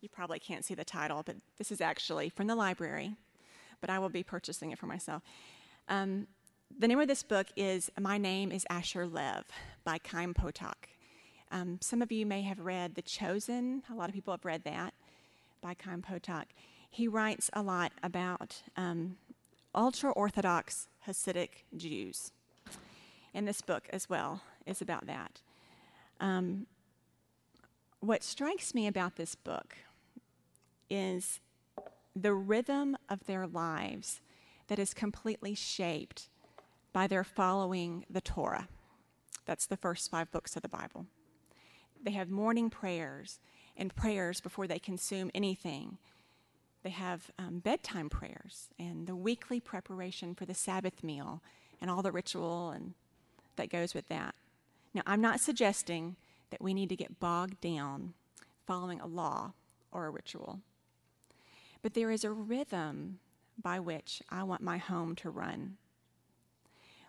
You 0.00 0.08
probably 0.08 0.38
can't 0.38 0.64
see 0.64 0.74
the 0.74 0.84
title, 0.84 1.22
but 1.26 1.36
this 1.56 1.72
is 1.72 1.80
actually 1.80 2.28
from 2.28 2.46
the 2.46 2.54
library, 2.54 3.16
but 3.80 3.90
I 3.90 3.98
will 3.98 4.08
be 4.08 4.22
purchasing 4.22 4.70
it 4.70 4.78
for 4.78 4.86
myself. 4.86 5.22
Um, 5.88 6.28
the 6.78 6.86
name 6.86 7.00
of 7.00 7.08
this 7.08 7.24
book 7.24 7.48
is 7.56 7.90
My 7.98 8.16
Name 8.16 8.52
is 8.52 8.64
Asher 8.70 9.08
Lev 9.08 9.44
by 9.84 9.98
Chaim 10.08 10.34
Potok. 10.34 10.74
Um, 11.50 11.78
some 11.80 12.00
of 12.00 12.12
you 12.12 12.26
may 12.26 12.42
have 12.42 12.60
read 12.60 12.94
The 12.94 13.02
Chosen. 13.02 13.82
A 13.90 13.94
lot 13.94 14.08
of 14.08 14.14
people 14.14 14.32
have 14.32 14.44
read 14.44 14.62
that 14.64 14.94
by 15.60 15.74
Chaim 15.84 16.02
Potok. 16.02 16.44
He 16.90 17.08
writes 17.08 17.50
a 17.52 17.62
lot 17.62 17.90
about 18.00 18.62
um, 18.76 19.16
ultra 19.74 20.12
Orthodox 20.12 20.86
Hasidic 21.08 21.64
Jews. 21.76 22.30
And 23.34 23.48
this 23.48 23.62
book 23.62 23.88
as 23.92 24.08
well 24.08 24.42
is 24.64 24.80
about 24.80 25.06
that. 25.06 25.40
Um, 26.20 26.66
what 28.00 28.22
strikes 28.22 28.74
me 28.74 28.86
about 28.86 29.16
this 29.16 29.34
book 29.34 29.74
is 30.90 31.40
the 32.14 32.34
rhythm 32.34 32.96
of 33.08 33.26
their 33.26 33.46
lives 33.46 34.20
that 34.68 34.78
is 34.78 34.94
completely 34.94 35.54
shaped 35.54 36.28
by 36.92 37.06
their 37.06 37.24
following 37.24 38.04
the 38.10 38.20
Torah. 38.20 38.68
That's 39.46 39.66
the 39.66 39.76
first 39.76 40.10
five 40.10 40.30
books 40.30 40.56
of 40.56 40.62
the 40.62 40.68
Bible. 40.68 41.06
They 42.02 42.10
have 42.12 42.30
morning 42.30 42.70
prayers 42.70 43.38
and 43.76 43.94
prayers 43.94 44.40
before 44.40 44.66
they 44.66 44.78
consume 44.78 45.30
anything. 45.34 45.98
They 46.82 46.90
have 46.90 47.30
um, 47.38 47.58
bedtime 47.60 48.08
prayers 48.08 48.68
and 48.78 49.06
the 49.06 49.16
weekly 49.16 49.60
preparation 49.60 50.34
for 50.34 50.44
the 50.44 50.54
Sabbath 50.54 51.02
meal 51.02 51.42
and 51.80 51.90
all 51.90 52.02
the 52.02 52.12
ritual 52.12 52.70
and 52.70 52.94
that 53.56 53.70
goes 53.70 53.94
with 53.94 54.08
that. 54.08 54.34
Now, 54.94 55.02
I'm 55.06 55.20
not 55.20 55.40
suggesting 55.40 56.16
that 56.50 56.62
we 56.62 56.72
need 56.72 56.88
to 56.88 56.96
get 56.96 57.20
bogged 57.20 57.60
down 57.60 58.14
following 58.66 59.00
a 59.00 59.06
law 59.06 59.52
or 59.92 60.06
a 60.06 60.10
ritual. 60.10 60.60
But 61.82 61.94
there 61.94 62.10
is 62.10 62.24
a 62.24 62.32
rhythm 62.32 63.20
by 63.60 63.80
which 63.80 64.22
I 64.28 64.42
want 64.42 64.62
my 64.62 64.78
home 64.78 65.14
to 65.16 65.30
run. 65.30 65.76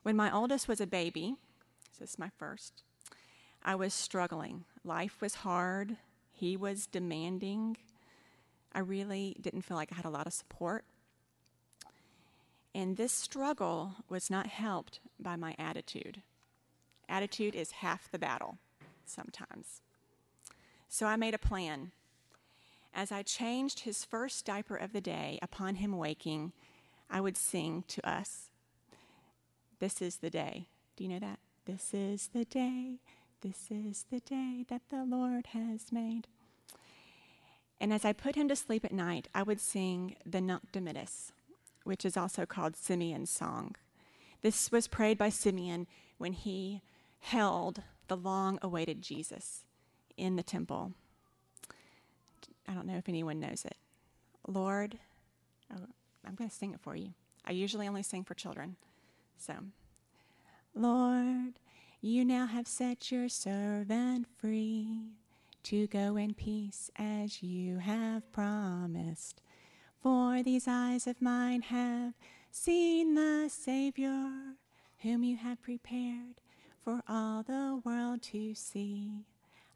When 0.04 0.16
my 0.16 0.34
oldest 0.34 0.68
was 0.68 0.82
a 0.82 0.88
baby, 0.88 1.36
this 2.00 2.12
is 2.12 2.20
my 2.20 2.30
first, 2.38 2.84
I 3.64 3.76
was 3.76 3.94
struggling. 3.94 4.66
Life 4.84 5.22
was 5.22 5.36
hard, 5.36 5.98
he 6.32 6.56
was 6.56 6.88
demanding. 6.88 7.78
I 8.74 8.80
really 8.80 9.36
didn't 9.42 9.64
feel 9.64 9.78
like 9.78 9.92
I 9.92 9.96
had 9.96 10.06
a 10.06 10.10
lot 10.10 10.28
of 10.28 10.34
support. 10.34 10.86
And 12.74 12.96
this 12.96 13.12
struggle 13.12 13.96
was 14.08 14.30
not 14.30 14.48
helped 14.48 15.00
by 15.20 15.36
my 15.36 15.56
attitude. 15.58 16.22
Attitude 17.10 17.56
is 17.56 17.72
half 17.72 18.10
the 18.12 18.20
battle 18.20 18.58
sometimes. 19.06 19.82
So 20.88 21.08
I 21.08 21.16
made 21.16 21.34
a 21.34 21.40
plan. 21.40 21.92
As 22.94 23.12
I 23.12 23.24
changed 23.24 23.82
his 23.82 24.04
first 24.04 24.46
diaper 24.46 24.76
of 24.76 24.94
the 24.94 25.02
day 25.02 25.40
upon 25.42 25.76
him 25.76 25.98
waking, 25.98 26.54
I 27.10 27.22
would 27.22 27.38
sing 27.38 27.84
to 27.88 28.08
us, 28.10 28.50
This 29.80 30.02
is 30.02 30.18
the 30.18 30.30
day. 30.30 30.68
Do 30.96 31.04
you 31.04 31.10
know 31.10 31.20
that? 31.20 31.40
This 31.66 31.94
is 31.94 32.30
the 32.34 32.46
day, 32.46 33.00
this 33.42 33.68
is 33.70 34.06
the 34.12 34.20
day 34.20 34.66
that 34.70 34.82
the 34.90 35.06
Lord 35.06 35.48
has 35.48 35.92
made. 35.92 36.28
And 37.80 37.94
as 37.94 38.04
I 38.04 38.12
put 38.12 38.36
him 38.36 38.50
to 38.50 38.56
sleep 38.56 38.84
at 38.84 38.92
night, 38.92 39.30
I 39.34 39.44
would 39.44 39.62
sing 39.62 40.16
the 40.26 40.42
Nunc 40.42 40.72
Dimittis, 40.72 41.32
which 41.84 42.04
is 42.04 42.18
also 42.18 42.46
called 42.46 42.76
Simeon's 42.76 43.30
song. 43.30 43.76
This 44.42 44.72
was 44.72 44.88
prayed 44.88 45.18
by 45.18 45.30
Simeon 45.30 45.88
when 46.18 46.34
he 46.34 46.82
held 47.20 47.84
the 48.08 48.18
long 48.18 48.60
awaited 48.62 49.02
Jesus 49.02 49.64
in 50.18 50.36
the 50.36 50.44
temple. 50.44 50.94
I 52.70 52.74
don't 52.74 52.86
know 52.86 52.98
if 52.98 53.10
anyone 53.10 53.40
knows 53.40 53.66
it. 53.66 53.76
Lord, 54.48 55.00
oh, 55.74 55.88
I'm 56.26 56.36
going 56.36 56.50
to 56.50 56.56
sing 56.56 56.74
it 56.74 56.80
for 56.80 56.96
you. 56.96 57.14
I 57.44 57.52
usually 57.52 57.88
only 57.88 58.04
sing 58.04 58.24
for 58.24 58.36
children. 58.36 58.76
So, 59.38 59.54
Lord, 60.76 61.54
you 62.00 62.24
now 62.24 62.46
have 62.46 62.68
set 62.68 63.12
your 63.12 63.28
servant 63.28 64.28
free 64.38 65.00
to 65.64 65.88
go 65.88 66.16
in 66.16 66.36
peace 66.36 66.92
as 66.96 67.42
you 67.42 67.80
have 67.80 68.32
promised. 68.32 69.42
For 70.04 70.44
these 70.44 70.68
eyes 70.68 71.08
of 71.08 71.24
mine 71.24 71.64
have 71.64 72.14
seen 72.52 73.16
the 73.16 73.50
Savior, 73.50 74.32
whom 75.00 75.24
you 75.24 75.38
have 75.38 75.62
prepared 75.64 76.40
for 76.84 77.02
all 77.10 77.42
the 77.42 77.82
world 77.84 78.22
to 78.24 78.54
see, 78.54 79.26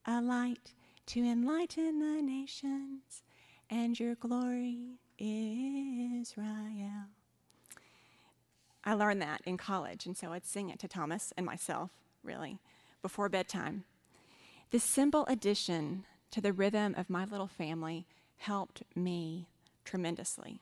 a 0.06 0.22
light 0.22 0.74
to 1.08 1.20
enlighten 1.20 2.00
the 2.00 2.22
nations, 2.22 3.24
and 3.70 4.00
your 4.00 4.16
glory, 4.16 5.00
Israel. 5.18 7.08
I 8.84 8.94
learned 8.94 9.22
that 9.22 9.42
in 9.46 9.58
college, 9.58 10.06
and 10.06 10.18
so 10.18 10.34
I'd 10.34 10.46
sing 10.46 10.70
it 10.70 10.80
to 10.80 10.88
Thomas 10.88 11.34
and 11.38 11.46
myself, 11.46 11.92
really, 12.24 12.60
before 13.02 13.30
bedtime. 13.30 13.84
This 14.72 14.84
simple 14.84 15.26
addition 15.28 16.06
to 16.32 16.42
the 16.42 16.54
rhythm 16.54 16.96
of 16.98 17.10
my 17.10 17.26
little 17.26 17.48
family 17.48 18.06
helped 18.38 18.84
me 18.96 19.48
tremendously. 19.86 20.62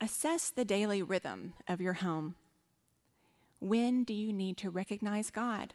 Assess 0.00 0.50
the 0.50 0.64
daily 0.64 1.02
rhythm 1.02 1.54
of 1.68 1.80
your 1.80 1.94
home. 1.94 2.34
When 3.60 4.04
do 4.04 4.14
you 4.14 4.32
need 4.32 4.56
to 4.58 4.70
recognize 4.70 5.30
God? 5.30 5.74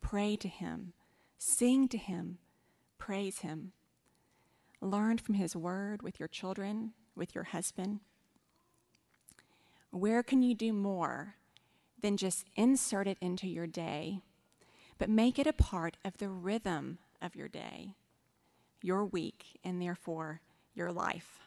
Pray 0.00 0.36
to 0.36 0.48
Him, 0.48 0.92
sing 1.38 1.88
to 1.88 1.98
Him, 1.98 2.38
praise 2.98 3.40
Him. 3.40 3.72
Learn 4.80 5.18
from 5.18 5.34
His 5.34 5.56
Word 5.56 6.02
with 6.02 6.18
your 6.20 6.28
children, 6.28 6.92
with 7.14 7.34
your 7.34 7.44
husband. 7.44 8.00
Where 9.90 10.22
can 10.22 10.42
you 10.42 10.54
do 10.54 10.72
more 10.72 11.36
than 12.00 12.16
just 12.16 12.46
insert 12.54 13.06
it 13.06 13.18
into 13.20 13.48
your 13.48 13.66
day, 13.66 14.20
but 14.98 15.08
make 15.08 15.38
it 15.38 15.46
a 15.46 15.52
part 15.52 15.96
of 16.04 16.18
the 16.18 16.28
rhythm 16.28 16.98
of 17.22 17.34
your 17.34 17.48
day, 17.48 17.94
your 18.82 19.04
week, 19.04 19.58
and 19.64 19.80
therefore 19.80 20.40
your 20.74 20.92
life? 20.92 21.40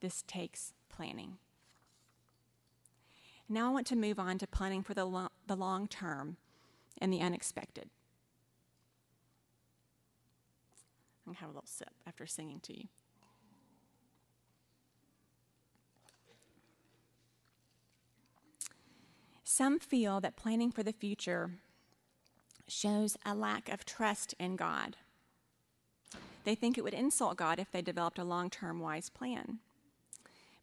This 0.00 0.22
takes 0.26 0.72
planning. 0.88 1.38
Now 3.48 3.68
I 3.68 3.72
want 3.72 3.86
to 3.88 3.96
move 3.96 4.18
on 4.18 4.38
to 4.38 4.46
planning 4.46 4.82
for 4.82 4.94
the, 4.94 5.04
lo- 5.04 5.28
the 5.46 5.56
long 5.56 5.86
term 5.86 6.38
and 6.98 7.12
the 7.12 7.20
unexpected. 7.20 7.90
And 11.26 11.36
have 11.36 11.48
a 11.48 11.52
little 11.52 11.66
sip 11.66 11.92
after 12.06 12.26
singing 12.26 12.60
to 12.60 12.76
you. 12.76 12.88
Some 19.42 19.78
feel 19.78 20.20
that 20.20 20.36
planning 20.36 20.72
for 20.72 20.82
the 20.82 20.92
future 20.92 21.52
shows 22.66 23.16
a 23.24 23.34
lack 23.34 23.68
of 23.68 23.84
trust 23.84 24.34
in 24.38 24.56
God. 24.56 24.96
They 26.44 26.54
think 26.54 26.76
it 26.76 26.84
would 26.84 26.94
insult 26.94 27.36
God 27.36 27.58
if 27.58 27.70
they 27.70 27.82
developed 27.82 28.18
a 28.18 28.24
long 28.24 28.50
term 28.50 28.80
wise 28.80 29.08
plan. 29.08 29.58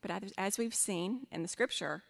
But 0.01 0.33
as 0.37 0.57
we've 0.57 0.75
seen 0.75 1.27
in 1.31 1.41
the 1.41 1.47
scripture, 1.47 2.03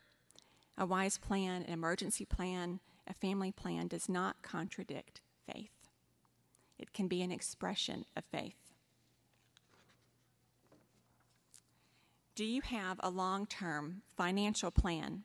a 0.77 0.85
wise 0.85 1.17
plan, 1.17 1.63
an 1.63 1.73
emergency 1.73 2.25
plan, 2.25 2.79
a 3.07 3.13
family 3.13 3.51
plan 3.51 3.87
does 3.87 4.07
not 4.07 4.41
contradict 4.41 5.21
faith. 5.45 5.80
It 6.81 6.93
can 6.93 7.07
be 7.07 7.21
an 7.21 7.31
expression 7.31 8.05
of 8.17 8.23
faith. 8.25 8.55
Do 12.33 12.43
you 12.43 12.61
have 12.61 12.99
a 13.01 13.09
long 13.09 13.45
term 13.45 14.01
financial 14.17 14.71
plan? 14.71 15.23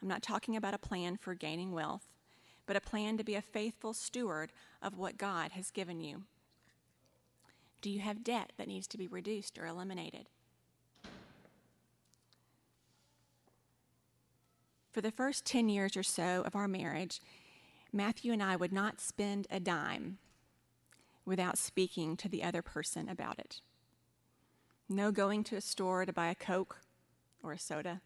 I'm 0.00 0.08
not 0.08 0.22
talking 0.22 0.56
about 0.56 0.74
a 0.74 0.78
plan 0.78 1.18
for 1.18 1.34
gaining 1.34 1.72
wealth, 1.72 2.08
but 2.66 2.76
a 2.76 2.80
plan 2.80 3.18
to 3.18 3.24
be 3.24 3.34
a 3.34 3.42
faithful 3.42 3.92
steward 3.92 4.52
of 4.80 4.96
what 4.96 5.18
God 5.18 5.52
has 5.52 5.70
given 5.70 6.00
you. 6.00 6.22
Do 7.82 7.90
you 7.90 8.00
have 8.00 8.24
debt 8.24 8.52
that 8.56 8.68
needs 8.68 8.86
to 8.88 8.98
be 8.98 9.06
reduced 9.06 9.58
or 9.58 9.66
eliminated? 9.66 10.28
For 14.90 15.00
the 15.00 15.12
first 15.12 15.44
10 15.44 15.68
years 15.68 15.96
or 15.96 16.02
so 16.02 16.42
of 16.46 16.56
our 16.56 16.66
marriage, 16.66 17.20
Matthew 17.92 18.32
and 18.32 18.42
I 18.42 18.56
would 18.56 18.72
not 18.72 19.00
spend 19.00 19.46
a 19.50 19.60
dime 19.60 20.18
without 21.28 21.58
speaking 21.58 22.16
to 22.16 22.28
the 22.28 22.42
other 22.42 22.62
person 22.62 23.08
about 23.08 23.38
it. 23.38 23.60
No 24.88 25.10
going 25.12 25.44
to 25.44 25.56
a 25.56 25.60
store 25.60 26.06
to 26.06 26.12
buy 26.12 26.28
a 26.28 26.34
Coke 26.34 26.80
or 27.42 27.52
a 27.52 27.58
soda 27.58 28.00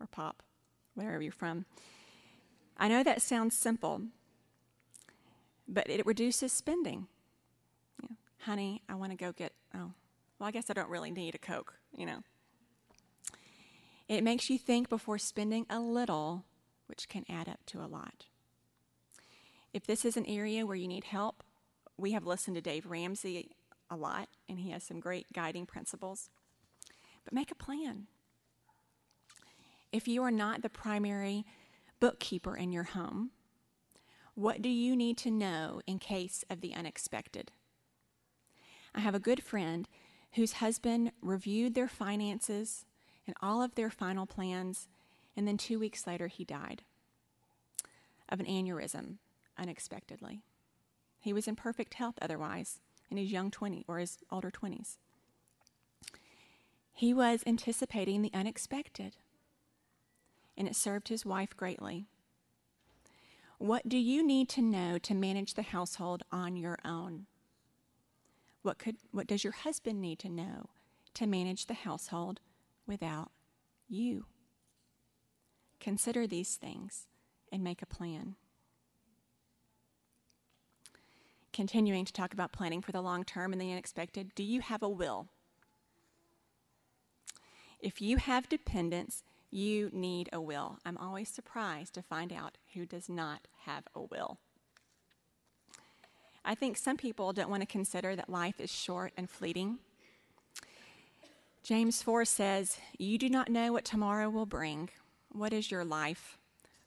or 0.00 0.06
pop, 0.06 0.42
wherever 0.94 1.22
you're 1.22 1.32
from. 1.32 1.64
I 2.76 2.88
know 2.88 3.02
that 3.02 3.22
sounds 3.22 3.56
simple, 3.56 4.02
but 5.66 5.88
it 5.88 6.04
reduces 6.04 6.52
spending. 6.52 7.06
You 8.02 8.08
know, 8.10 8.16
Honey, 8.40 8.82
I 8.88 8.94
want 8.96 9.12
to 9.12 9.16
go 9.16 9.32
get, 9.32 9.52
oh, 9.74 9.92
well, 10.38 10.48
I 10.48 10.50
guess 10.50 10.68
I 10.68 10.74
don't 10.74 10.90
really 10.90 11.12
need 11.12 11.34
a 11.34 11.38
Coke, 11.38 11.74
you 11.96 12.04
know. 12.04 12.22
It 14.08 14.22
makes 14.22 14.50
you 14.50 14.58
think 14.58 14.88
before 14.88 15.16
spending 15.16 15.64
a 15.70 15.80
little, 15.80 16.44
which 16.88 17.08
can 17.08 17.24
add 17.28 17.48
up 17.48 17.60
to 17.66 17.80
a 17.82 17.86
lot. 17.86 18.26
If 19.72 19.86
this 19.86 20.04
is 20.04 20.16
an 20.16 20.26
area 20.26 20.66
where 20.66 20.76
you 20.76 20.88
need 20.88 21.04
help, 21.04 21.43
we 21.96 22.12
have 22.12 22.26
listened 22.26 22.56
to 22.56 22.60
Dave 22.60 22.86
Ramsey 22.86 23.50
a 23.90 23.96
lot, 23.96 24.28
and 24.48 24.58
he 24.58 24.70
has 24.70 24.82
some 24.82 25.00
great 25.00 25.26
guiding 25.32 25.66
principles. 25.66 26.30
But 27.24 27.34
make 27.34 27.50
a 27.50 27.56
plan. 27.56 28.06
If 29.92 30.08
you 30.08 30.22
are 30.22 30.30
not 30.30 30.62
the 30.62 30.68
primary 30.68 31.44
bookkeeper 32.00 32.56
in 32.56 32.72
your 32.72 32.82
home, 32.82 33.30
what 34.34 34.60
do 34.60 34.68
you 34.68 34.96
need 34.96 35.16
to 35.18 35.30
know 35.30 35.80
in 35.86 35.98
case 35.98 36.44
of 36.50 36.60
the 36.60 36.74
unexpected? 36.74 37.52
I 38.94 39.00
have 39.00 39.14
a 39.14 39.20
good 39.20 39.42
friend 39.42 39.88
whose 40.32 40.54
husband 40.54 41.12
reviewed 41.22 41.74
their 41.74 41.88
finances 41.88 42.84
and 43.26 43.36
all 43.40 43.62
of 43.62 43.76
their 43.76 43.90
final 43.90 44.26
plans, 44.26 44.88
and 45.36 45.46
then 45.46 45.56
two 45.56 45.78
weeks 45.78 46.06
later, 46.06 46.26
he 46.26 46.44
died 46.44 46.82
of 48.28 48.40
an 48.40 48.46
aneurysm 48.46 49.18
unexpectedly. 49.56 50.42
He 51.24 51.32
was 51.32 51.48
in 51.48 51.56
perfect 51.56 51.94
health 51.94 52.16
otherwise 52.20 52.80
in 53.10 53.16
his 53.16 53.32
young 53.32 53.50
20s 53.50 53.84
or 53.88 53.98
his 53.98 54.18
older 54.30 54.50
20s. 54.50 54.98
He 56.92 57.14
was 57.14 57.42
anticipating 57.46 58.20
the 58.20 58.30
unexpected, 58.34 59.16
and 60.54 60.68
it 60.68 60.76
served 60.76 61.08
his 61.08 61.24
wife 61.24 61.56
greatly. 61.56 62.04
What 63.56 63.88
do 63.88 63.96
you 63.96 64.22
need 64.22 64.50
to 64.50 64.60
know 64.60 64.98
to 64.98 65.14
manage 65.14 65.54
the 65.54 65.62
household 65.62 66.24
on 66.30 66.56
your 66.56 66.78
own? 66.84 67.24
What, 68.60 68.78
could, 68.78 68.96
what 69.10 69.26
does 69.26 69.44
your 69.44 69.54
husband 69.54 70.02
need 70.02 70.18
to 70.18 70.28
know 70.28 70.68
to 71.14 71.26
manage 71.26 71.64
the 71.64 71.72
household 71.74 72.40
without 72.86 73.30
you. 73.88 74.26
Consider 75.80 76.26
these 76.26 76.56
things 76.56 77.06
and 77.50 77.64
make 77.64 77.80
a 77.80 77.86
plan. 77.86 78.36
Continuing 81.54 82.04
to 82.04 82.12
talk 82.12 82.32
about 82.32 82.50
planning 82.50 82.82
for 82.82 82.90
the 82.90 83.00
long 83.00 83.22
term 83.22 83.52
and 83.52 83.62
the 83.62 83.70
unexpected, 83.70 84.34
do 84.34 84.42
you 84.42 84.60
have 84.60 84.82
a 84.82 84.88
will? 84.88 85.28
If 87.78 88.02
you 88.02 88.16
have 88.16 88.48
dependents, 88.48 89.22
you 89.52 89.88
need 89.92 90.28
a 90.32 90.40
will. 90.40 90.80
I'm 90.84 90.98
always 90.98 91.28
surprised 91.28 91.94
to 91.94 92.02
find 92.02 92.32
out 92.32 92.58
who 92.74 92.84
does 92.84 93.08
not 93.08 93.46
have 93.66 93.84
a 93.94 94.02
will. 94.02 94.38
I 96.44 96.56
think 96.56 96.76
some 96.76 96.96
people 96.96 97.32
don't 97.32 97.50
want 97.50 97.62
to 97.62 97.66
consider 97.66 98.16
that 98.16 98.28
life 98.28 98.58
is 98.58 98.72
short 98.72 99.12
and 99.16 99.30
fleeting. 99.30 99.78
James 101.62 102.02
4 102.02 102.24
says, 102.24 102.78
You 102.98 103.16
do 103.16 103.28
not 103.28 103.48
know 103.48 103.72
what 103.72 103.84
tomorrow 103.84 104.28
will 104.28 104.44
bring. 104.44 104.90
What 105.30 105.52
is 105.52 105.70
your 105.70 105.84
life? 105.84 106.36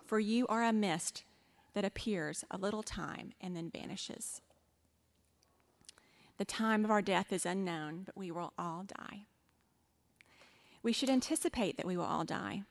For 0.05 0.19
you 0.19 0.45
are 0.47 0.65
a 0.65 0.73
mist 0.73 1.23
that 1.73 1.85
appears 1.85 2.43
a 2.51 2.57
little 2.57 2.83
time 2.83 3.31
and 3.39 3.55
then 3.55 3.71
vanishes. 3.73 4.41
The 6.37 6.45
time 6.45 6.85
of 6.85 6.91
our 6.91 7.01
death 7.01 7.31
is 7.33 7.45
unknown, 7.45 8.03
but 8.05 8.17
we 8.17 8.31
will 8.31 8.53
all 8.57 8.83
die. 8.83 9.25
We 10.83 10.93
should 10.93 11.09
anticipate 11.09 11.77
that 11.77 11.85
we 11.85 11.97
will 11.97 12.05
all 12.05 12.23
die 12.23 12.63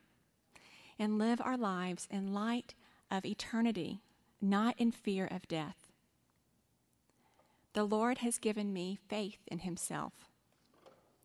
and 0.98 1.18
live 1.18 1.40
our 1.40 1.56
lives 1.56 2.06
in 2.10 2.32
light 2.32 2.74
of 3.10 3.24
eternity, 3.24 4.00
not 4.40 4.74
in 4.78 4.92
fear 4.92 5.26
of 5.26 5.48
death. 5.48 5.88
The 7.72 7.84
Lord 7.84 8.18
has 8.18 8.38
given 8.38 8.72
me 8.72 8.98
faith 9.08 9.40
in 9.48 9.60
Himself 9.60 10.30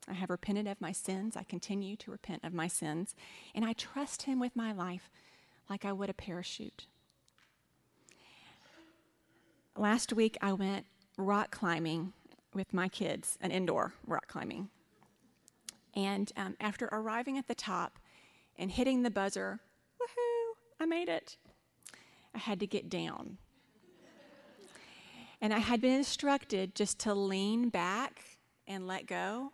I 0.08 0.14
have 0.14 0.30
repented 0.30 0.66
of 0.66 0.80
my 0.80 0.92
sins. 0.92 1.36
I 1.36 1.44
continue 1.44 1.96
to 1.96 2.10
repent 2.10 2.44
of 2.44 2.52
my 2.52 2.68
sins. 2.68 3.14
And 3.54 3.64
I 3.64 3.72
trust 3.72 4.22
Him 4.22 4.40
with 4.40 4.56
my 4.56 4.72
life 4.72 5.10
like 5.70 5.84
I 5.84 5.92
would 5.92 6.10
a 6.10 6.14
parachute. 6.14 6.86
Last 9.76 10.12
week, 10.12 10.36
I 10.42 10.52
went 10.52 10.86
rock 11.16 11.50
climbing 11.50 12.12
with 12.54 12.72
my 12.72 12.88
kids, 12.88 13.38
an 13.40 13.50
indoor 13.50 13.94
rock 14.06 14.28
climbing. 14.28 14.68
And 15.94 16.32
um, 16.36 16.56
after 16.60 16.88
arriving 16.92 17.38
at 17.38 17.48
the 17.48 17.54
top 17.54 17.98
and 18.56 18.70
hitting 18.70 19.02
the 19.02 19.10
buzzer, 19.10 19.60
woohoo, 20.00 20.54
I 20.80 20.86
made 20.86 21.08
it, 21.08 21.36
I 22.34 22.38
had 22.38 22.60
to 22.60 22.66
get 22.66 22.88
down. 22.88 23.38
And 25.40 25.52
I 25.52 25.58
had 25.58 25.80
been 25.80 25.92
instructed 25.92 26.74
just 26.74 26.98
to 27.00 27.14
lean 27.14 27.68
back 27.68 28.22
and 28.66 28.86
let 28.86 29.06
go 29.06 29.52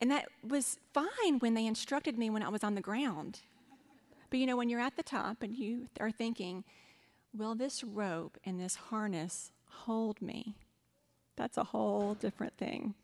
and 0.00 0.10
that 0.10 0.26
was 0.42 0.78
fine 0.94 1.38
when 1.40 1.54
they 1.54 1.66
instructed 1.66 2.18
me 2.18 2.30
when 2.30 2.42
I 2.42 2.48
was 2.48 2.64
on 2.64 2.74
the 2.74 2.80
ground. 2.80 3.40
But 4.30 4.38
you 4.38 4.46
know, 4.46 4.56
when 4.56 4.70
you're 4.70 4.80
at 4.80 4.96
the 4.96 5.02
top 5.02 5.42
and 5.42 5.54
you 5.54 5.88
are 5.98 6.10
thinking, 6.10 6.64
will 7.34 7.54
this 7.54 7.84
rope 7.84 8.38
and 8.44 8.58
this 8.58 8.76
harness 8.76 9.52
hold 9.66 10.22
me? 10.22 10.56
That's 11.36 11.56
a 11.56 11.64
whole 11.64 12.14
different 12.14 12.56
thing. 12.56 12.94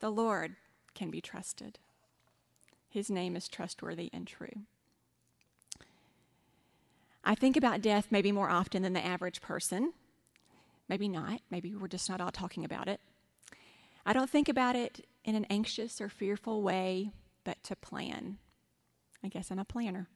The 0.00 0.10
Lord 0.10 0.56
can 0.94 1.10
be 1.10 1.20
trusted, 1.20 1.78
His 2.88 3.10
name 3.10 3.36
is 3.36 3.48
trustworthy 3.48 4.10
and 4.12 4.26
true. 4.26 4.62
I 7.24 7.34
think 7.34 7.56
about 7.56 7.82
death 7.82 8.08
maybe 8.10 8.32
more 8.32 8.48
often 8.48 8.82
than 8.82 8.94
the 8.94 9.04
average 9.04 9.40
person. 9.40 9.92
Maybe 10.88 11.08
not. 11.08 11.40
Maybe 11.50 11.74
we're 11.74 11.88
just 11.88 12.08
not 12.08 12.20
all 12.20 12.30
talking 12.30 12.64
about 12.64 12.88
it. 12.88 13.00
I 14.06 14.12
don't 14.14 14.30
think 14.30 14.48
about 14.48 14.74
it 14.74 15.06
in 15.24 15.34
an 15.34 15.44
anxious 15.50 16.00
or 16.00 16.08
fearful 16.08 16.62
way, 16.62 17.10
but 17.44 17.62
to 17.64 17.76
plan. 17.76 18.38
I 19.22 19.28
guess 19.28 19.50
I'm 19.50 19.58
a 19.58 19.64
planner. 19.64 20.08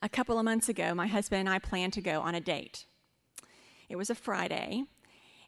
A 0.00 0.08
couple 0.08 0.38
of 0.38 0.44
months 0.44 0.68
ago, 0.68 0.94
my 0.94 1.08
husband 1.08 1.40
and 1.40 1.48
I 1.48 1.58
planned 1.58 1.92
to 1.94 2.00
go 2.00 2.20
on 2.20 2.34
a 2.34 2.40
date. 2.40 2.86
It 3.88 3.96
was 3.96 4.10
a 4.10 4.14
Friday, 4.14 4.84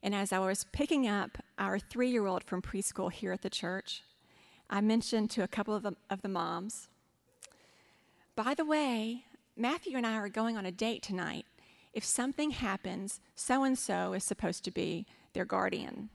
and 0.03 0.15
as 0.15 0.33
I 0.33 0.39
was 0.39 0.65
picking 0.73 1.07
up 1.07 1.39
our 1.59 1.79
three 1.79 2.11
year 2.11 2.27
old 2.27 2.45
from 2.45 2.63
preschool 2.63 3.13
here 3.13 3.33
at 3.33 3.43
the 3.43 3.51
church, 3.51 4.03
I 4.69 4.81
mentioned 4.81 5.31
to 5.33 5.43
a 5.43 5.49
couple 5.49 5.75
of 5.75 5.83
the, 5.83 5.95
of 6.09 6.23
the 6.23 6.29
moms, 6.29 6.89
by 8.37 8.55
the 8.55 8.65
way, 8.65 9.25
Matthew 9.57 9.97
and 9.97 10.07
I 10.07 10.15
are 10.15 10.29
going 10.31 10.57
on 10.57 10.65
a 10.65 10.73
date 10.73 11.03
tonight. 11.03 11.45
If 11.93 12.05
something 12.05 12.53
happens, 12.53 13.21
so 13.35 13.65
and 13.65 13.79
so 13.79 14.15
is 14.15 14.25
supposed 14.25 14.65
to 14.65 14.71
be 14.71 15.05
their 15.35 15.45
guardian. 15.45 16.09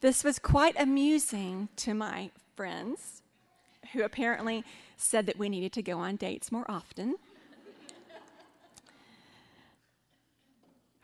This 0.00 0.24
was 0.24 0.38
quite 0.38 0.74
amusing 0.78 1.68
to 1.76 1.94
my 1.94 2.30
friends, 2.56 3.22
who 3.92 4.02
apparently 4.02 4.64
said 4.96 5.26
that 5.26 5.38
we 5.38 5.48
needed 5.48 5.72
to 5.74 5.82
go 5.82 5.98
on 5.98 6.16
dates 6.16 6.52
more 6.52 6.70
often. 6.70 7.16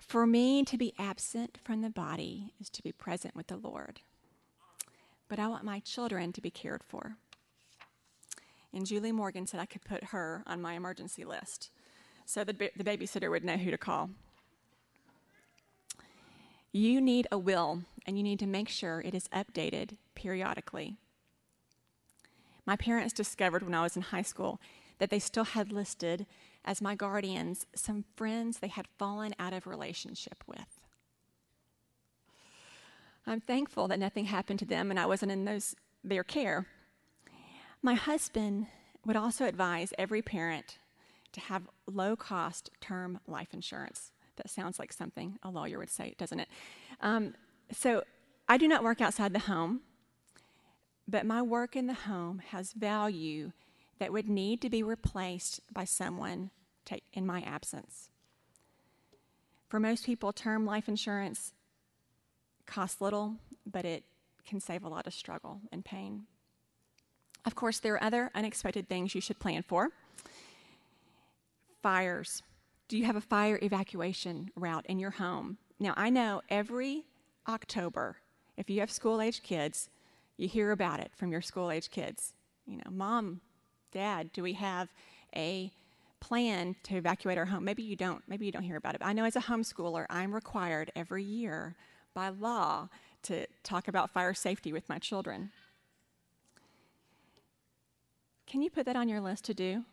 For 0.07 0.25
me 0.25 0.65
to 0.65 0.79
be 0.79 0.95
absent 0.99 1.59
from 1.65 1.83
the 1.83 1.91
body 1.91 2.53
is 2.61 2.71
to 2.71 2.83
be 2.83 2.93
present 2.93 3.35
with 3.35 3.49
the 3.49 3.57
Lord. 3.57 4.01
But 5.29 5.41
I 5.41 5.49
want 5.49 5.65
my 5.65 5.81
children 5.81 6.33
to 6.33 6.41
be 6.41 6.51
cared 6.51 6.83
for. 6.85 7.17
And 8.73 8.87
Julie 8.87 9.11
Morgan 9.11 9.47
said 9.47 9.59
I 9.59 9.67
could 9.67 9.83
put 9.83 10.05
her 10.05 10.45
on 10.47 10.63
my 10.63 10.75
emergency 10.75 11.25
list 11.25 11.71
so 12.25 12.45
the, 12.45 12.53
the 12.53 12.85
babysitter 12.85 13.31
would 13.31 13.45
know 13.45 13.57
who 13.57 13.71
to 13.71 13.79
call. 13.79 14.11
You 16.73 17.01
need 17.01 17.27
a 17.33 17.39
will, 17.39 17.83
and 18.05 18.19
you 18.19 18.23
need 18.23 18.39
to 18.41 18.47
make 18.47 18.69
sure 18.69 19.01
it 19.01 19.15
is 19.15 19.29
updated 19.29 19.97
periodically. 20.15 20.97
My 22.67 22.77
parents 22.77 23.15
discovered 23.15 23.63
when 23.63 23.75
I 23.75 23.83
was 23.83 23.97
in 23.97 24.03
high 24.03 24.23
school 24.23 24.61
that 24.99 25.09
they 25.09 25.19
still 25.19 25.45
had 25.45 25.73
listed 25.73 26.27
as 26.67 26.83
my 26.83 26.95
guardians 26.95 27.67
some 27.75 28.05
friends 28.17 28.59
they 28.59 28.69
had 28.69 28.87
fallen 28.99 29.35
out 29.39 29.53
of 29.53 29.67
relationship 29.67 30.43
with. 30.47 30.81
I'm 33.27 33.41
thankful 33.41 33.89
that 33.89 33.99
nothing 33.99 34.27
happened 34.27 34.59
to 34.61 34.65
them 34.65 34.91
and 34.91 35.01
I 35.01 35.07
wasn't 35.07 35.33
in 35.33 35.45
those, 35.45 35.75
their 36.05 36.25
care. 36.25 36.67
My 37.83 37.95
husband 37.95 38.67
would 39.05 39.17
also 39.17 39.47
advise 39.47 39.93
every 39.99 40.23
parent 40.23 40.79
to 41.33 41.41
have 41.41 41.69
low 41.87 42.17
cost 42.17 42.71
term 42.81 43.21
life 43.27 43.53
insurance. 43.53 44.13
That 44.37 44.51
sounds 44.51 44.79
like 44.79 44.93
something 44.93 45.39
a 45.43 45.51
lawyer 45.51 45.79
would 45.79 45.91
say, 45.91 46.15
doesn't 46.19 46.41
it? 46.41 46.49
Um, 47.01 47.35
so 47.73 48.03
I 48.49 48.59
do 48.59 48.69
not 48.69 48.85
work 48.85 49.01
outside 49.01 49.33
the 49.33 49.41
home, 49.41 49.81
but 51.09 51.27
my 51.27 51.43
work 51.43 51.75
in 51.75 51.87
the 51.87 51.95
home 51.95 52.41
has 52.51 52.73
value 52.73 53.53
that 53.99 54.13
would 54.13 54.29
need 54.29 54.61
to 54.63 54.71
be 54.71 54.83
replaced 54.83 55.61
by 55.73 55.85
someone 55.85 56.51
in 57.13 57.27
my 57.27 57.41
absence. 57.43 58.09
For 59.69 59.81
most 59.81 60.07
people, 60.07 60.33
term 60.33 60.65
life 60.65 60.89
insurance 60.89 61.53
costs 62.67 63.01
little, 63.01 63.37
but 63.65 63.85
it 63.85 64.05
can 64.47 64.61
save 64.61 64.85
a 64.85 64.89
lot 64.89 65.07
of 65.07 65.15
struggle 65.15 65.61
and 65.73 65.85
pain. 65.85 66.27
Of 67.45 67.55
course, 67.55 67.79
there 67.79 67.95
are 67.95 68.03
other 68.03 68.31
unexpected 68.35 68.89
things 68.89 69.15
you 69.15 69.21
should 69.21 69.39
plan 69.39 69.63
for. 69.63 69.91
Fires. 71.83 72.43
Do 72.89 72.97
you 72.97 73.05
have 73.05 73.17
a 73.17 73.21
fire 73.21 73.59
evacuation 73.63 74.51
route 74.55 74.87
in 74.87 74.99
your 74.99 75.13
home? 75.13 75.59
Now, 75.79 75.95
I 75.97 76.11
know 76.11 76.43
every 76.49 77.05
October, 77.49 78.17
if 78.57 78.71
you 78.71 78.81
have 78.81 78.91
school 78.91 79.21
age 79.21 79.43
kids, 79.43 79.89
you 80.37 80.49
hear 80.49 80.71
about 80.71 81.01
it 81.01 81.11
from 81.15 81.33
your 81.33 81.43
school 81.43 81.71
age 81.71 81.91
kids. 81.91 82.35
You 82.67 82.77
know, 82.79 82.91
mom, 82.91 83.41
dad, 83.93 84.33
do 84.33 84.43
we 84.43 84.55
have 84.55 84.89
a 85.35 85.73
plan 86.21 86.77
to 86.85 86.97
evacuate 86.97 87.39
our 87.39 87.47
home? 87.47 87.65
Maybe 87.65 87.83
you 87.83 87.97
don't. 87.97 88.23
Maybe 88.27 88.47
you 88.47 88.53
don't 88.53 88.63
hear 88.63 88.77
about 88.77 88.95
it. 88.95 89.01
But 89.01 89.09
I 89.09 89.13
know 89.13 89.25
as 89.25 89.37
a 89.37 89.41
homeschooler, 89.41 90.07
I'm 90.11 90.35
required 90.35 90.91
every 90.97 91.23
year 91.23 91.77
by 92.15 92.31
law 92.31 92.89
to 93.25 93.47
talk 93.63 93.89
about 93.89 94.11
fire 94.11 94.35
safety 94.35 94.73
with 94.73 94.89
my 94.89 94.99
children. 94.99 95.51
Can 98.47 98.63
you 98.63 98.71
put 98.71 98.87
that 98.87 98.97
on 98.97 99.09
your 99.09 99.21
list 99.21 99.45
to 99.47 99.55
do? 99.55 99.85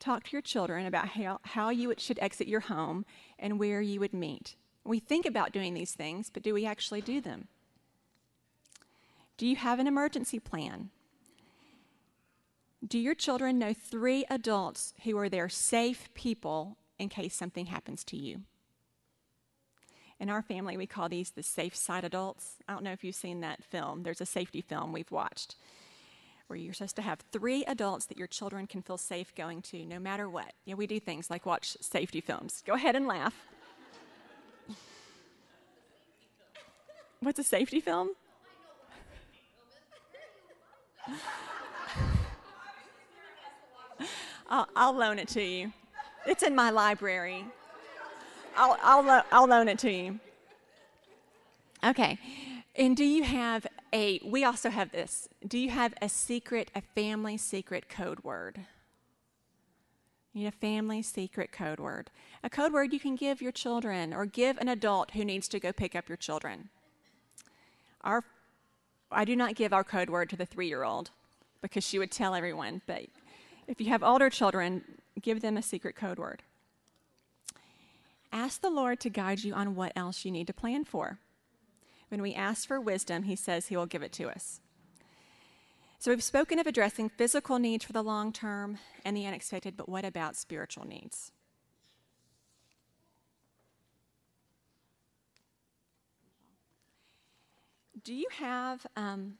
Talk 0.00 0.24
to 0.24 0.32
your 0.32 0.42
children 0.42 0.86
about 0.86 1.08
how, 1.08 1.38
how 1.42 1.70
you 1.70 1.94
should 1.98 2.18
exit 2.20 2.48
your 2.48 2.60
home 2.60 3.04
and 3.38 3.58
where 3.58 3.80
you 3.80 4.00
would 4.00 4.14
meet. 4.14 4.56
We 4.84 4.98
think 4.98 5.24
about 5.24 5.52
doing 5.52 5.74
these 5.74 5.92
things, 5.92 6.30
but 6.30 6.42
do 6.42 6.52
we 6.52 6.66
actually 6.66 7.00
do 7.00 7.20
them? 7.20 7.48
Do 9.36 9.46
you 9.46 9.56
have 9.56 9.78
an 9.78 9.86
emergency 9.86 10.38
plan? 10.38 10.90
Do 12.86 12.98
your 12.98 13.14
children 13.14 13.58
know 13.58 13.72
three 13.72 14.26
adults 14.28 14.92
who 15.04 15.16
are 15.16 15.30
their 15.30 15.48
safe 15.48 16.12
people 16.12 16.76
in 16.98 17.08
case 17.08 17.34
something 17.34 17.66
happens 17.66 18.04
to 18.04 18.16
you? 18.16 18.42
In 20.20 20.28
our 20.28 20.42
family, 20.42 20.76
we 20.76 20.86
call 20.86 21.08
these 21.08 21.30
the 21.30 21.42
safe 21.42 21.74
side 21.74 22.04
adults. 22.04 22.56
I 22.68 22.74
don't 22.74 22.84
know 22.84 22.92
if 22.92 23.02
you've 23.02 23.14
seen 23.14 23.40
that 23.40 23.64
film. 23.64 24.02
There's 24.02 24.20
a 24.20 24.26
safety 24.26 24.60
film 24.60 24.92
we've 24.92 25.10
watched 25.10 25.56
where 26.46 26.58
you're 26.58 26.74
supposed 26.74 26.96
to 26.96 27.02
have 27.02 27.20
three 27.32 27.64
adults 27.64 28.04
that 28.06 28.18
your 28.18 28.26
children 28.26 28.66
can 28.66 28.82
feel 28.82 28.98
safe 28.98 29.34
going 29.34 29.62
to 29.62 29.86
no 29.86 29.98
matter 29.98 30.28
what. 30.28 30.52
Yeah, 30.66 30.74
we 30.74 30.86
do 30.86 31.00
things 31.00 31.30
like 31.30 31.46
watch 31.46 31.78
safety 31.80 32.20
films. 32.20 32.62
Go 32.66 32.74
ahead 32.74 32.96
and 32.96 33.06
laugh. 33.06 33.34
What's 37.20 37.38
a 37.38 37.44
safety 37.44 37.80
film? 37.80 38.10
I'll, 44.54 44.68
I'll, 44.76 44.92
loan 44.92 45.18
it 45.18 45.26
to 45.30 45.42
you. 45.42 45.72
It's 46.26 46.44
in 46.44 46.54
my 46.54 46.70
library. 46.70 47.44
I'll, 48.56 48.78
I'll, 48.84 49.02
lo- 49.02 49.22
I'll 49.32 49.48
loan 49.48 49.66
it 49.66 49.80
to 49.80 49.90
you. 49.90 50.20
Okay. 51.82 52.16
And 52.76 52.96
do 52.96 53.04
you 53.04 53.24
have 53.24 53.66
a, 53.92 54.20
we 54.24 54.44
also 54.44 54.70
have 54.70 54.92
this. 54.92 55.28
Do 55.44 55.58
you 55.58 55.70
have 55.70 55.92
a 56.00 56.08
secret, 56.08 56.70
a 56.72 56.82
family 56.94 57.36
secret 57.36 57.88
code 57.88 58.22
word? 58.22 58.60
You 60.32 60.42
need 60.42 60.46
a 60.46 60.52
family 60.52 61.02
secret 61.02 61.50
code 61.50 61.80
word. 61.80 62.12
A 62.44 62.48
code 62.48 62.72
word 62.72 62.92
you 62.92 63.00
can 63.00 63.16
give 63.16 63.42
your 63.42 63.50
children 63.50 64.14
or 64.14 64.24
give 64.24 64.56
an 64.58 64.68
adult 64.68 65.10
who 65.14 65.24
needs 65.24 65.48
to 65.48 65.58
go 65.58 65.72
pick 65.72 65.96
up 65.96 66.08
your 66.08 66.16
children. 66.16 66.68
Our, 68.02 68.22
I 69.10 69.24
do 69.24 69.34
not 69.34 69.56
give 69.56 69.72
our 69.72 69.82
code 69.82 70.10
word 70.10 70.30
to 70.30 70.36
the 70.36 70.46
three 70.46 70.68
year 70.68 70.84
old 70.84 71.10
because 71.60 71.82
she 71.82 71.98
would 71.98 72.12
tell 72.12 72.36
everyone, 72.36 72.82
but 72.86 73.06
if 73.66 73.80
you 73.80 73.88
have 73.88 74.02
older 74.02 74.30
children, 74.30 74.82
give 75.20 75.40
them 75.40 75.56
a 75.56 75.62
secret 75.62 75.96
code 75.96 76.18
word. 76.18 76.42
Ask 78.32 78.60
the 78.60 78.70
Lord 78.70 79.00
to 79.00 79.10
guide 79.10 79.44
you 79.44 79.54
on 79.54 79.74
what 79.74 79.92
else 79.94 80.24
you 80.24 80.30
need 80.30 80.48
to 80.48 80.52
plan 80.52 80.84
for. 80.84 81.18
When 82.08 82.20
we 82.20 82.34
ask 82.34 82.66
for 82.66 82.80
wisdom, 82.80 83.24
He 83.24 83.36
says 83.36 83.68
He 83.68 83.76
will 83.76 83.86
give 83.86 84.02
it 84.02 84.12
to 84.14 84.28
us. 84.28 84.60
So 85.98 86.10
we've 86.10 86.22
spoken 86.22 86.58
of 86.58 86.66
addressing 86.66 87.08
physical 87.08 87.58
needs 87.58 87.84
for 87.84 87.92
the 87.92 88.02
long 88.02 88.32
term 88.32 88.78
and 89.04 89.16
the 89.16 89.26
unexpected, 89.26 89.76
but 89.76 89.88
what 89.88 90.04
about 90.04 90.36
spiritual 90.36 90.86
needs? 90.86 91.32
Do 98.02 98.12
you 98.12 98.26
have 98.38 98.86
um, 98.96 99.38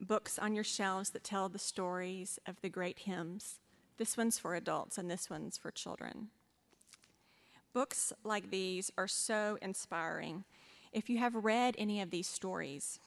books 0.00 0.38
on 0.38 0.54
your 0.54 0.64
shelves 0.64 1.10
that 1.10 1.24
tell 1.24 1.48
the 1.48 1.58
stories 1.58 2.38
of 2.46 2.60
the 2.60 2.68
great 2.68 3.00
hymns? 3.00 3.60
This 3.98 4.16
one's 4.16 4.38
for 4.38 4.54
adults 4.54 4.98
and 4.98 5.10
this 5.10 5.28
one's 5.28 5.58
for 5.58 5.70
children. 5.70 6.28
Books 7.72 8.12
like 8.24 8.50
these 8.50 8.90
are 8.98 9.08
so 9.08 9.58
inspiring 9.62 10.44
if 10.92 11.08
you 11.08 11.18
have 11.18 11.34
read 11.36 11.76
any 11.78 12.00
of 12.00 12.10
these 12.10 12.26
stories, 12.26 12.98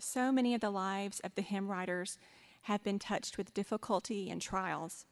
so 0.00 0.32
many 0.32 0.52
of 0.52 0.60
the 0.60 0.70
lives 0.70 1.20
of 1.20 1.34
the 1.36 1.42
hymn 1.42 1.70
writers 1.70 2.18
have 2.62 2.82
been 2.82 2.98
touched 2.98 3.38
with 3.38 3.54
difficulty 3.54 4.30
and 4.30 4.42
trials. 4.42 5.06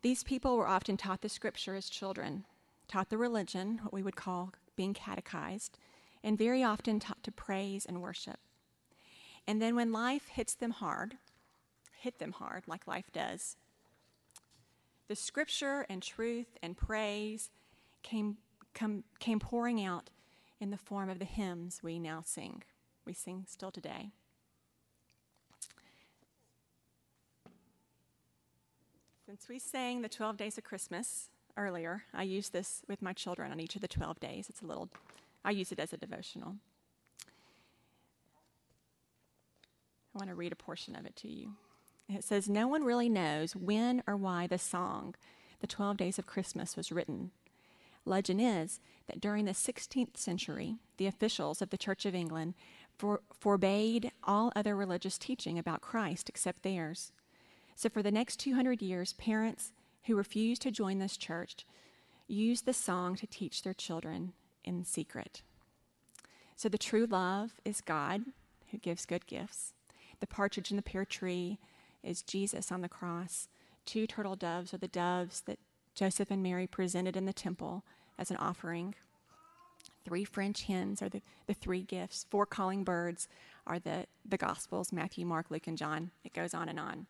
These 0.00 0.22
people 0.22 0.56
were 0.56 0.68
often 0.68 0.96
taught 0.96 1.20
the 1.20 1.28
scripture 1.28 1.74
as 1.74 1.90
children, 1.90 2.46
taught 2.88 3.10
the 3.10 3.18
religion, 3.18 3.80
what 3.82 3.92
we 3.92 4.02
would 4.02 4.16
call 4.16 4.52
being 4.74 4.94
catechized, 4.94 5.78
and 6.24 6.38
very 6.38 6.62
often 6.62 6.98
taught 6.98 7.22
to 7.24 7.32
praise 7.32 7.84
and 7.84 8.00
worship. 8.00 8.38
And 9.46 9.62
then 9.62 9.76
when 9.76 9.92
life 9.92 10.28
hits 10.28 10.54
them 10.54 10.72
hard, 10.72 11.16
hit 12.00 12.18
them 12.18 12.32
hard 12.32 12.64
like 12.66 12.86
life 12.86 13.10
does, 13.12 13.56
the 15.08 15.16
scripture 15.16 15.86
and 15.88 16.02
truth 16.02 16.58
and 16.62 16.76
praise 16.76 17.50
came, 18.02 18.38
come, 18.74 19.04
came 19.20 19.38
pouring 19.38 19.82
out 19.84 20.10
in 20.60 20.70
the 20.70 20.76
form 20.76 21.08
of 21.08 21.18
the 21.18 21.24
hymns 21.24 21.80
we 21.82 21.98
now 21.98 22.22
sing. 22.24 22.62
We 23.04 23.12
sing 23.12 23.44
still 23.46 23.70
today. 23.70 24.10
Since 29.26 29.48
we 29.48 29.58
sang 29.58 30.02
the 30.02 30.08
12 30.08 30.36
days 30.36 30.58
of 30.58 30.64
Christmas 30.64 31.30
earlier, 31.56 32.04
I 32.14 32.22
use 32.22 32.48
this 32.48 32.82
with 32.88 33.02
my 33.02 33.12
children 33.12 33.52
on 33.52 33.60
each 33.60 33.74
of 33.74 33.82
the 33.82 33.88
12 33.88 34.18
days. 34.20 34.46
It's 34.48 34.62
a 34.62 34.66
little, 34.66 34.88
I 35.44 35.50
use 35.50 35.72
it 35.72 35.80
as 35.80 35.92
a 35.92 35.96
devotional. 35.96 36.56
I 40.16 40.18
want 40.18 40.30
to 40.30 40.34
read 40.34 40.52
a 40.52 40.56
portion 40.56 40.96
of 40.96 41.04
it 41.04 41.14
to 41.16 41.28
you. 41.28 41.52
It 42.08 42.24
says, 42.24 42.48
No 42.48 42.66
one 42.68 42.84
really 42.84 43.10
knows 43.10 43.54
when 43.54 44.02
or 44.06 44.16
why 44.16 44.46
the 44.46 44.56
song, 44.56 45.14
The 45.60 45.66
12 45.66 45.98
Days 45.98 46.18
of 46.18 46.24
Christmas, 46.24 46.74
was 46.74 46.90
written. 46.90 47.32
Legend 48.06 48.40
is 48.40 48.80
that 49.08 49.20
during 49.20 49.44
the 49.44 49.52
16th 49.52 50.16
century, 50.16 50.76
the 50.96 51.06
officials 51.06 51.60
of 51.60 51.68
the 51.68 51.76
Church 51.76 52.06
of 52.06 52.14
England 52.14 52.54
for, 52.96 53.20
forbade 53.38 54.10
all 54.24 54.52
other 54.56 54.74
religious 54.74 55.18
teaching 55.18 55.58
about 55.58 55.82
Christ 55.82 56.30
except 56.30 56.62
theirs. 56.62 57.12
So, 57.74 57.90
for 57.90 58.02
the 58.02 58.10
next 58.10 58.36
200 58.36 58.80
years, 58.80 59.12
parents 59.12 59.72
who 60.04 60.16
refused 60.16 60.62
to 60.62 60.70
join 60.70 60.98
this 60.98 61.18
church 61.18 61.66
used 62.26 62.64
the 62.64 62.72
song 62.72 63.16
to 63.16 63.26
teach 63.26 63.62
their 63.62 63.74
children 63.74 64.32
in 64.64 64.82
secret. 64.82 65.42
So, 66.54 66.70
the 66.70 66.78
true 66.78 67.04
love 67.04 67.60
is 67.66 67.82
God 67.82 68.22
who 68.70 68.78
gives 68.78 69.04
good 69.04 69.26
gifts. 69.26 69.74
The 70.20 70.26
partridge 70.26 70.70
in 70.70 70.76
the 70.76 70.82
pear 70.82 71.04
tree 71.04 71.58
is 72.02 72.22
Jesus 72.22 72.72
on 72.72 72.80
the 72.80 72.88
cross. 72.88 73.48
Two 73.84 74.06
turtle 74.06 74.36
doves 74.36 74.72
are 74.72 74.78
the 74.78 74.88
doves 74.88 75.42
that 75.42 75.58
Joseph 75.94 76.30
and 76.30 76.42
Mary 76.42 76.66
presented 76.66 77.16
in 77.16 77.24
the 77.24 77.32
temple 77.32 77.84
as 78.18 78.30
an 78.30 78.36
offering. 78.36 78.94
Three 80.04 80.24
French 80.24 80.62
hens 80.64 81.02
are 81.02 81.08
the, 81.08 81.22
the 81.46 81.54
three 81.54 81.82
gifts. 81.82 82.26
Four 82.30 82.46
calling 82.46 82.84
birds 82.84 83.28
are 83.66 83.78
the, 83.78 84.06
the 84.24 84.36
Gospels 84.36 84.92
Matthew, 84.92 85.26
Mark, 85.26 85.50
Luke, 85.50 85.66
and 85.66 85.76
John. 85.76 86.10
It 86.24 86.32
goes 86.32 86.54
on 86.54 86.68
and 86.68 86.78
on. 86.78 87.06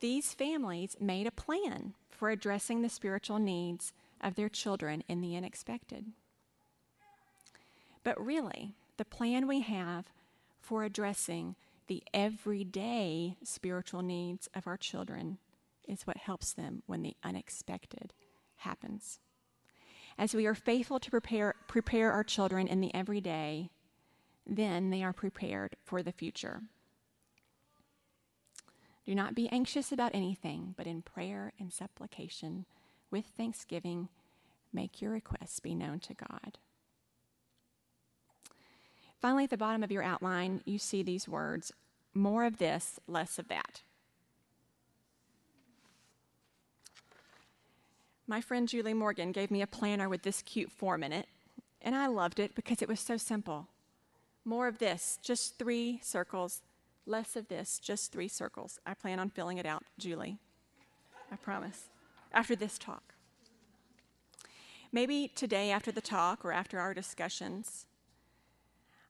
These 0.00 0.34
families 0.34 0.96
made 1.00 1.26
a 1.26 1.30
plan 1.30 1.94
for 2.10 2.28
addressing 2.28 2.82
the 2.82 2.88
spiritual 2.88 3.38
needs 3.38 3.92
of 4.20 4.34
their 4.34 4.48
children 4.48 5.02
in 5.08 5.20
the 5.20 5.36
unexpected. 5.36 6.06
But 8.04 8.22
really, 8.24 8.74
the 8.96 9.04
plan 9.04 9.46
we 9.46 9.60
have 9.60 10.06
for 10.60 10.82
addressing 10.84 11.56
the 11.86 12.02
everyday 12.12 13.36
spiritual 13.42 14.02
needs 14.02 14.48
of 14.54 14.66
our 14.66 14.76
children 14.76 15.38
is 15.86 16.06
what 16.06 16.16
helps 16.16 16.52
them 16.52 16.82
when 16.86 17.02
the 17.02 17.16
unexpected 17.22 18.12
happens. 18.56 19.20
As 20.18 20.34
we 20.34 20.46
are 20.46 20.54
faithful 20.54 20.98
to 20.98 21.10
prepare, 21.10 21.54
prepare 21.68 22.10
our 22.10 22.24
children 22.24 22.66
in 22.66 22.80
the 22.80 22.94
everyday, 22.94 23.70
then 24.46 24.90
they 24.90 25.02
are 25.02 25.12
prepared 25.12 25.76
for 25.84 26.02
the 26.02 26.12
future. 26.12 26.62
Do 29.04 29.14
not 29.14 29.34
be 29.34 29.48
anxious 29.50 29.92
about 29.92 30.14
anything, 30.14 30.74
but 30.76 30.86
in 30.86 31.02
prayer 31.02 31.52
and 31.60 31.72
supplication, 31.72 32.66
with 33.10 33.26
thanksgiving, 33.36 34.08
make 34.72 35.00
your 35.00 35.12
requests 35.12 35.60
be 35.60 35.74
known 35.74 36.00
to 36.00 36.14
God. 36.14 36.58
Finally, 39.26 39.42
at 39.42 39.50
the 39.50 39.56
bottom 39.56 39.82
of 39.82 39.90
your 39.90 40.04
outline, 40.04 40.60
you 40.66 40.78
see 40.78 41.02
these 41.02 41.28
words 41.28 41.72
more 42.14 42.44
of 42.44 42.58
this, 42.58 43.00
less 43.08 43.40
of 43.40 43.48
that. 43.48 43.82
My 48.28 48.40
friend 48.40 48.68
Julie 48.68 48.94
Morgan 48.94 49.32
gave 49.32 49.50
me 49.50 49.62
a 49.62 49.66
planner 49.66 50.08
with 50.08 50.22
this 50.22 50.42
cute 50.42 50.70
form 50.70 51.02
in 51.02 51.12
it, 51.12 51.26
and 51.82 51.96
I 51.96 52.06
loved 52.06 52.38
it 52.38 52.54
because 52.54 52.80
it 52.82 52.88
was 52.88 53.00
so 53.00 53.16
simple. 53.16 53.66
More 54.44 54.68
of 54.68 54.78
this, 54.78 55.18
just 55.22 55.58
three 55.58 55.98
circles. 56.04 56.62
Less 57.04 57.34
of 57.34 57.48
this, 57.48 57.80
just 57.80 58.12
three 58.12 58.28
circles. 58.28 58.78
I 58.86 58.94
plan 58.94 59.18
on 59.18 59.30
filling 59.30 59.58
it 59.58 59.66
out, 59.66 59.82
Julie. 59.98 60.38
I 61.32 61.34
promise. 61.34 61.88
After 62.32 62.54
this 62.54 62.78
talk. 62.78 63.16
Maybe 64.92 65.32
today, 65.34 65.72
after 65.72 65.90
the 65.90 66.00
talk 66.00 66.44
or 66.44 66.52
after 66.52 66.78
our 66.78 66.94
discussions, 66.94 67.86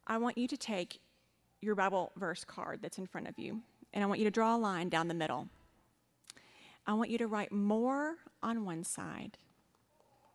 I 0.06 0.18
want 0.18 0.38
you 0.38 0.46
to 0.48 0.56
take 0.56 1.00
your 1.60 1.74
Bible 1.74 2.12
verse 2.16 2.44
card 2.44 2.80
that's 2.82 2.98
in 2.98 3.06
front 3.06 3.28
of 3.28 3.38
you, 3.38 3.62
and 3.92 4.04
I 4.04 4.06
want 4.06 4.20
you 4.20 4.24
to 4.24 4.30
draw 4.30 4.54
a 4.54 4.58
line 4.58 4.88
down 4.88 5.08
the 5.08 5.14
middle. 5.14 5.48
I 6.86 6.94
want 6.94 7.10
you 7.10 7.18
to 7.18 7.26
write 7.26 7.50
more 7.50 8.16
on 8.42 8.64
one 8.64 8.84
side 8.84 9.38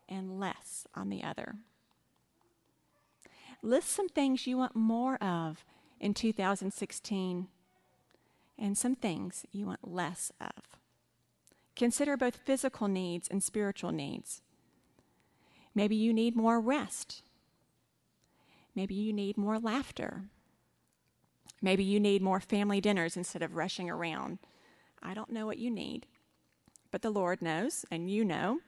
and 0.10 0.40
less 0.40 0.86
on 0.94 1.10
the 1.10 1.24
other. 1.24 1.56
List 3.64 3.90
some 3.90 4.10
things 4.10 4.46
you 4.48 4.58
want 4.58 4.76
more 4.76 5.16
of 5.24 5.64
in 6.00 6.14
2016 6.14 7.48
and 8.58 8.78
some 8.78 8.96
things 8.96 9.46
you 9.52 9.66
want 9.66 9.88
less 9.88 10.32
of. 10.42 10.78
Consider 11.76 12.18
both 12.18 12.36
physical 12.36 12.88
needs 12.88 13.28
and 13.30 13.42
spiritual 13.42 13.92
needs. 13.92 14.42
Maybe 15.74 15.96
you 15.96 16.14
need 16.14 16.36
more 16.36 16.60
rest. 16.60 17.24
Maybe 18.76 18.96
you 18.96 19.14
need 19.14 19.38
more 19.38 19.60
laughter. 19.60 20.24
Maybe 21.62 21.84
you 21.84 22.00
need 22.00 22.22
more 22.22 22.40
family 22.40 22.82
dinners 22.82 23.18
instead 23.18 23.44
of 23.44 23.56
rushing 23.56 23.90
around. 23.90 24.40
I 25.04 25.14
don't 25.14 25.32
know 25.32 25.46
what 25.46 25.58
you 25.58 25.70
need, 25.70 26.08
but 26.92 27.02
the 27.02 27.10
Lord 27.10 27.42
knows, 27.42 27.86
and 27.92 28.10
you 28.10 28.26
know. 28.26 28.60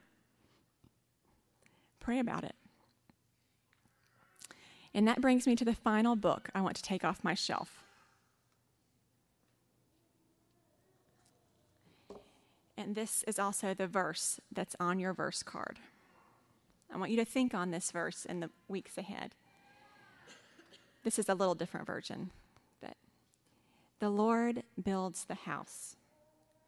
Pray 2.00 2.18
about 2.18 2.44
it. 2.44 2.54
And 4.92 5.08
that 5.08 5.20
brings 5.20 5.46
me 5.46 5.56
to 5.56 5.64
the 5.64 5.74
final 5.74 6.14
book 6.14 6.50
I 6.54 6.60
want 6.60 6.76
to 6.76 6.82
take 6.82 7.04
off 7.04 7.24
my 7.24 7.34
shelf. 7.34 7.84
And 12.76 12.94
this 12.94 13.24
is 13.26 13.38
also 13.38 13.74
the 13.74 13.86
verse 13.86 14.40
that's 14.52 14.76
on 14.78 14.98
your 14.98 15.12
verse 15.12 15.42
card. 15.42 15.78
I 16.92 16.98
want 16.98 17.10
you 17.10 17.16
to 17.16 17.24
think 17.24 17.54
on 17.54 17.70
this 17.70 17.90
verse 17.90 18.24
in 18.24 18.40
the 18.40 18.50
weeks 18.68 18.98
ahead. 18.98 19.34
This 21.04 21.18
is 21.18 21.28
a 21.28 21.34
little 21.34 21.54
different 21.54 21.86
version, 21.86 22.30
but 22.80 22.96
the 23.98 24.08
Lord 24.08 24.62
builds 24.82 25.26
the 25.26 25.34
house, 25.34 25.96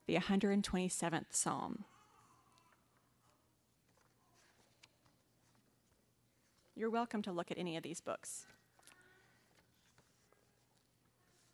the 0.07 0.17
127th 0.17 1.25
Psalm. 1.31 1.85
You're 6.75 6.91
welcome 6.91 7.23
to 7.23 7.33
look 7.33 7.51
at 7.51 7.57
any 7.57 7.79
of 7.79 7.83
these 7.83 8.03
books 8.03 8.45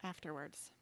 afterwards. 0.02 0.72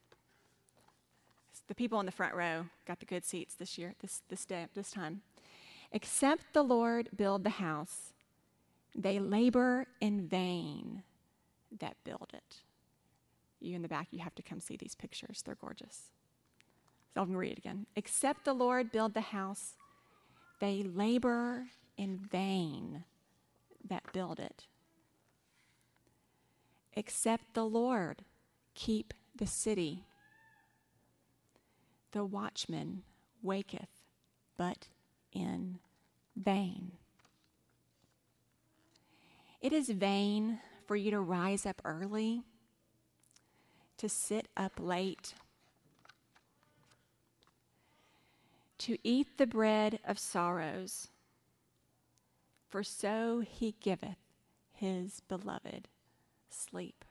The 1.69 1.75
people 1.75 2.01
in 2.01 2.07
the 2.07 2.13
front 2.13 2.35
row 2.35 2.65
got 2.87 3.01
the 3.01 3.07
good 3.07 3.27
seats 3.27 3.55
this 3.55 3.77
year, 3.77 3.95
this, 4.01 4.23
this 4.31 4.47
day, 4.47 4.67
this 4.75 4.91
time. 4.91 5.21
Except 5.93 6.55
the 6.55 6.63
Lord 6.63 7.11
build 7.15 7.45
the 7.45 7.51
house, 7.51 8.15
they 8.97 9.19
labor 9.19 9.87
in 10.01 10.27
vain 10.27 11.03
that 11.79 11.97
build 12.05 12.31
it. 12.35 12.57
You 13.61 13.77
in 13.77 13.83
the 13.83 13.89
back, 13.89 14.09
you 14.11 14.21
have 14.21 14.35
to 14.37 14.43
come 14.43 14.61
see 14.61 14.77
these 14.77 14.95
pictures. 14.95 15.43
They're 15.45 15.55
gorgeous. 15.55 16.11
So 17.13 17.21
I'll 17.21 17.27
read 17.27 17.53
it 17.53 17.59
again. 17.59 17.87
Except 17.97 18.45
the 18.45 18.53
Lord 18.53 18.93
build 18.93 19.15
the 19.15 19.21
house, 19.21 19.75
they 20.61 20.83
labor 20.83 21.65
in 21.97 22.19
vain 22.19 23.05
that 23.89 24.13
build 24.13 24.39
it. 24.39 24.67
Except 26.95 27.55
the 27.55 27.65
Lord 27.65 28.25
keep 28.75 29.13
the 29.37 29.47
city, 29.47 30.05
the 32.13 32.25
watchman 32.25 33.03
waketh, 33.43 33.89
but 34.57 34.89
in 35.33 35.79
vain. 36.37 36.93
It 39.61 39.73
is 39.73 39.91
vain 39.91 40.61
for 40.91 40.97
you 40.97 41.13
to 41.13 41.21
rise 41.21 41.67
up 41.67 41.81
early, 41.85 42.43
to 43.97 44.09
sit 44.09 44.49
up 44.57 44.73
late, 44.77 45.35
to 48.77 48.99
eat 49.05 49.39
the 49.39 49.47
bread 49.47 50.01
of 50.05 50.19
sorrows, 50.19 51.07
for 52.69 52.83
so 52.83 53.39
he 53.39 53.77
giveth 53.81 54.19
his 54.73 55.23
beloved 55.29 55.87
sleep. 56.49 57.05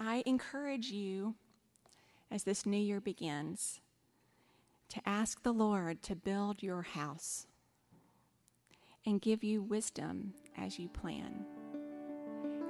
I 0.00 0.24
encourage 0.26 0.90
you 0.90 1.36
as 2.28 2.42
this 2.42 2.66
new 2.66 2.76
year 2.76 3.00
begins 3.00 3.78
to 4.88 5.00
ask 5.06 5.44
the 5.44 5.54
Lord 5.54 6.02
to 6.02 6.16
build 6.16 6.60
your 6.60 6.82
house 6.82 7.46
and 9.06 9.20
give 9.20 9.44
you 9.44 9.62
wisdom 9.62 10.32
as 10.56 10.78
you 10.78 10.88
plan. 10.88 11.44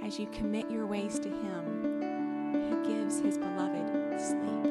As 0.03 0.19
you 0.19 0.27
commit 0.33 0.71
your 0.71 0.87
ways 0.87 1.19
to 1.21 1.29
Him, 1.29 2.83
He 2.85 2.93
gives 2.93 3.21
His 3.21 3.39
beloved 3.39 4.21
sleep, 4.21 4.65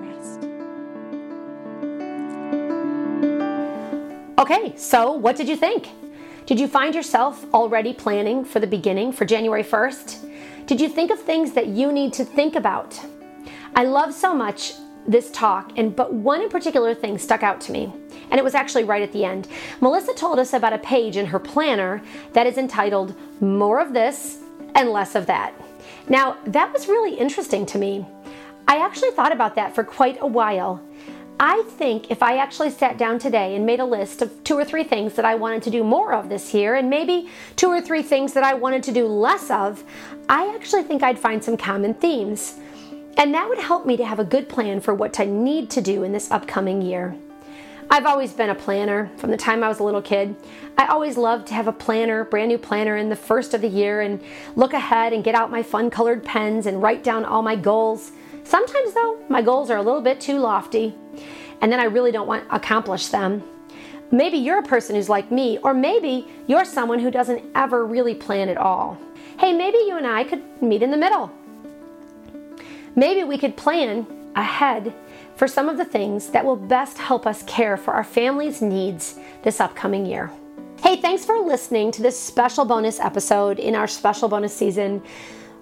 rest. 0.00 0.48
Okay, 4.38 4.74
so 4.76 5.12
what 5.12 5.36
did 5.36 5.48
you 5.48 5.56
think? 5.56 5.88
Did 6.46 6.58
you 6.58 6.66
find 6.66 6.94
yourself 6.94 7.44
already 7.54 7.92
planning 7.92 8.44
for 8.44 8.58
the 8.58 8.66
beginning 8.66 9.12
for 9.12 9.24
January 9.24 9.62
1st? 9.62 10.66
Did 10.66 10.80
you 10.80 10.88
think 10.88 11.10
of 11.10 11.20
things 11.20 11.52
that 11.52 11.68
you 11.68 11.92
need 11.92 12.12
to 12.14 12.24
think 12.24 12.56
about? 12.56 12.98
I 13.76 13.84
love 13.84 14.12
so 14.12 14.34
much 14.34 14.72
this 15.06 15.30
talk, 15.30 15.72
and 15.76 15.94
but 15.94 16.12
one 16.14 16.40
in 16.40 16.48
particular 16.48 16.94
thing 16.94 17.18
stuck 17.18 17.42
out 17.42 17.60
to 17.62 17.72
me, 17.72 17.92
and 18.32 18.38
it 18.38 18.44
was 18.44 18.54
actually 18.54 18.84
right 18.84 19.02
at 19.02 19.12
the 19.12 19.26
end. 19.26 19.46
Melissa 19.82 20.14
told 20.14 20.38
us 20.38 20.54
about 20.54 20.72
a 20.72 20.78
page 20.78 21.18
in 21.18 21.26
her 21.26 21.38
planner 21.38 22.02
that 22.32 22.46
is 22.46 22.56
entitled 22.56 23.14
More 23.42 23.78
of 23.78 23.92
This 23.92 24.38
and 24.74 24.88
Less 24.88 25.14
of 25.14 25.26
That. 25.26 25.52
Now, 26.08 26.38
that 26.46 26.72
was 26.72 26.88
really 26.88 27.14
interesting 27.14 27.66
to 27.66 27.78
me. 27.78 28.06
I 28.66 28.78
actually 28.78 29.10
thought 29.10 29.32
about 29.32 29.54
that 29.56 29.74
for 29.74 29.84
quite 29.84 30.16
a 30.22 30.26
while. 30.26 30.82
I 31.38 31.62
think 31.76 32.10
if 32.10 32.22
I 32.22 32.38
actually 32.38 32.70
sat 32.70 32.96
down 32.96 33.18
today 33.18 33.54
and 33.54 33.66
made 33.66 33.80
a 33.80 33.84
list 33.84 34.22
of 34.22 34.44
two 34.44 34.56
or 34.56 34.64
three 34.64 34.84
things 34.84 35.14
that 35.14 35.26
I 35.26 35.34
wanted 35.34 35.62
to 35.64 35.70
do 35.70 35.84
more 35.84 36.14
of 36.14 36.30
this 36.30 36.54
year, 36.54 36.76
and 36.76 36.88
maybe 36.88 37.28
two 37.56 37.68
or 37.68 37.82
three 37.82 38.02
things 38.02 38.32
that 38.32 38.44
I 38.44 38.54
wanted 38.54 38.82
to 38.84 38.92
do 38.92 39.06
less 39.06 39.50
of, 39.50 39.84
I 40.30 40.54
actually 40.54 40.84
think 40.84 41.02
I'd 41.02 41.18
find 41.18 41.44
some 41.44 41.58
common 41.58 41.92
themes. 41.92 42.58
And 43.18 43.34
that 43.34 43.46
would 43.46 43.58
help 43.58 43.84
me 43.84 43.98
to 43.98 44.06
have 44.06 44.20
a 44.20 44.24
good 44.24 44.48
plan 44.48 44.80
for 44.80 44.94
what 44.94 45.20
I 45.20 45.26
need 45.26 45.68
to 45.70 45.82
do 45.82 46.02
in 46.02 46.12
this 46.12 46.30
upcoming 46.30 46.80
year. 46.80 47.14
I've 47.90 48.06
always 48.06 48.32
been 48.32 48.50
a 48.50 48.54
planner 48.54 49.10
from 49.16 49.30
the 49.30 49.36
time 49.36 49.62
I 49.62 49.68
was 49.68 49.80
a 49.80 49.84
little 49.84 50.02
kid. 50.02 50.34
I 50.78 50.86
always 50.86 51.16
loved 51.16 51.46
to 51.48 51.54
have 51.54 51.68
a 51.68 51.72
planner, 51.72 52.24
brand 52.24 52.48
new 52.48 52.58
planner 52.58 52.96
in 52.96 53.08
the 53.08 53.16
first 53.16 53.54
of 53.54 53.60
the 53.60 53.68
year 53.68 54.00
and 54.00 54.22
look 54.56 54.72
ahead 54.72 55.12
and 55.12 55.22
get 55.22 55.34
out 55.34 55.50
my 55.50 55.62
fun 55.62 55.90
colored 55.90 56.24
pens 56.24 56.66
and 56.66 56.82
write 56.82 57.04
down 57.04 57.24
all 57.24 57.42
my 57.42 57.56
goals. 57.56 58.12
Sometimes, 58.44 58.94
though, 58.94 59.18
my 59.28 59.42
goals 59.42 59.70
are 59.70 59.76
a 59.76 59.82
little 59.82 60.00
bit 60.00 60.20
too 60.20 60.38
lofty. 60.38 60.94
and 61.60 61.70
then 61.70 61.78
I 61.78 61.84
really 61.84 62.10
don't 62.10 62.26
want 62.26 62.48
to 62.48 62.54
accomplish 62.54 63.06
them. 63.06 63.42
Maybe 64.10 64.36
you're 64.36 64.58
a 64.58 64.64
person 64.64 64.96
who's 64.96 65.08
like 65.08 65.30
me, 65.30 65.58
or 65.58 65.72
maybe 65.72 66.26
you're 66.46 66.64
someone 66.64 66.98
who 66.98 67.10
doesn't 67.10 67.42
ever 67.54 67.86
really 67.86 68.14
plan 68.14 68.48
at 68.48 68.56
all. 68.56 68.98
Hey, 69.38 69.52
maybe 69.52 69.78
you 69.78 69.96
and 69.96 70.06
I 70.06 70.24
could 70.24 70.42
meet 70.60 70.82
in 70.82 70.90
the 70.90 70.96
middle. 70.96 71.30
Maybe 72.96 73.24
we 73.24 73.38
could 73.38 73.56
plan 73.56 74.06
ahead 74.34 74.92
for 75.42 75.48
some 75.48 75.68
of 75.68 75.76
the 75.76 75.84
things 75.84 76.28
that 76.28 76.44
will 76.44 76.54
best 76.54 76.96
help 76.98 77.26
us 77.26 77.42
care 77.48 77.76
for 77.76 77.92
our 77.92 78.04
family's 78.04 78.62
needs 78.62 79.18
this 79.42 79.58
upcoming 79.58 80.06
year. 80.06 80.30
Hey, 80.80 81.00
thanks 81.00 81.24
for 81.24 81.36
listening 81.40 81.90
to 81.90 82.00
this 82.00 82.16
special 82.16 82.64
bonus 82.64 83.00
episode 83.00 83.58
in 83.58 83.74
our 83.74 83.88
special 83.88 84.28
bonus 84.28 84.56
season. 84.56 85.02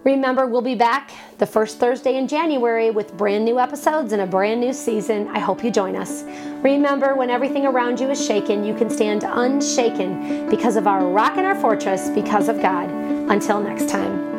Remember, 0.05 0.47
we'll 0.47 0.61
be 0.61 0.75
back 0.75 1.13
the 1.39 1.47
first 1.47 1.79
Thursday 1.79 2.17
in 2.19 2.29
January 2.29 2.91
with 2.91 3.17
brand 3.17 3.47
new 3.47 3.59
episodes 3.59 4.13
and 4.13 4.21
a 4.21 4.27
brand 4.27 4.61
new 4.61 4.75
season. 4.75 5.29
I 5.29 5.39
hope 5.39 5.65
you 5.65 5.71
join 5.71 5.97
us. 5.97 6.25
Remember, 6.63 7.15
when 7.15 7.31
everything 7.31 7.65
around 7.65 8.01
you 8.01 8.11
is 8.11 8.23
shaken, 8.23 8.63
you 8.63 8.75
can 8.75 8.91
stand 8.91 9.25
unshaken 9.25 10.51
because 10.51 10.77
of 10.77 10.87
our 10.87 11.07
rock 11.07 11.39
and 11.39 11.47
our 11.47 11.59
fortress, 11.59 12.11
because 12.11 12.51
of 12.51 12.61
God. 12.61 12.91
Until 13.31 13.63
next 13.63 13.89
time. 13.89 14.30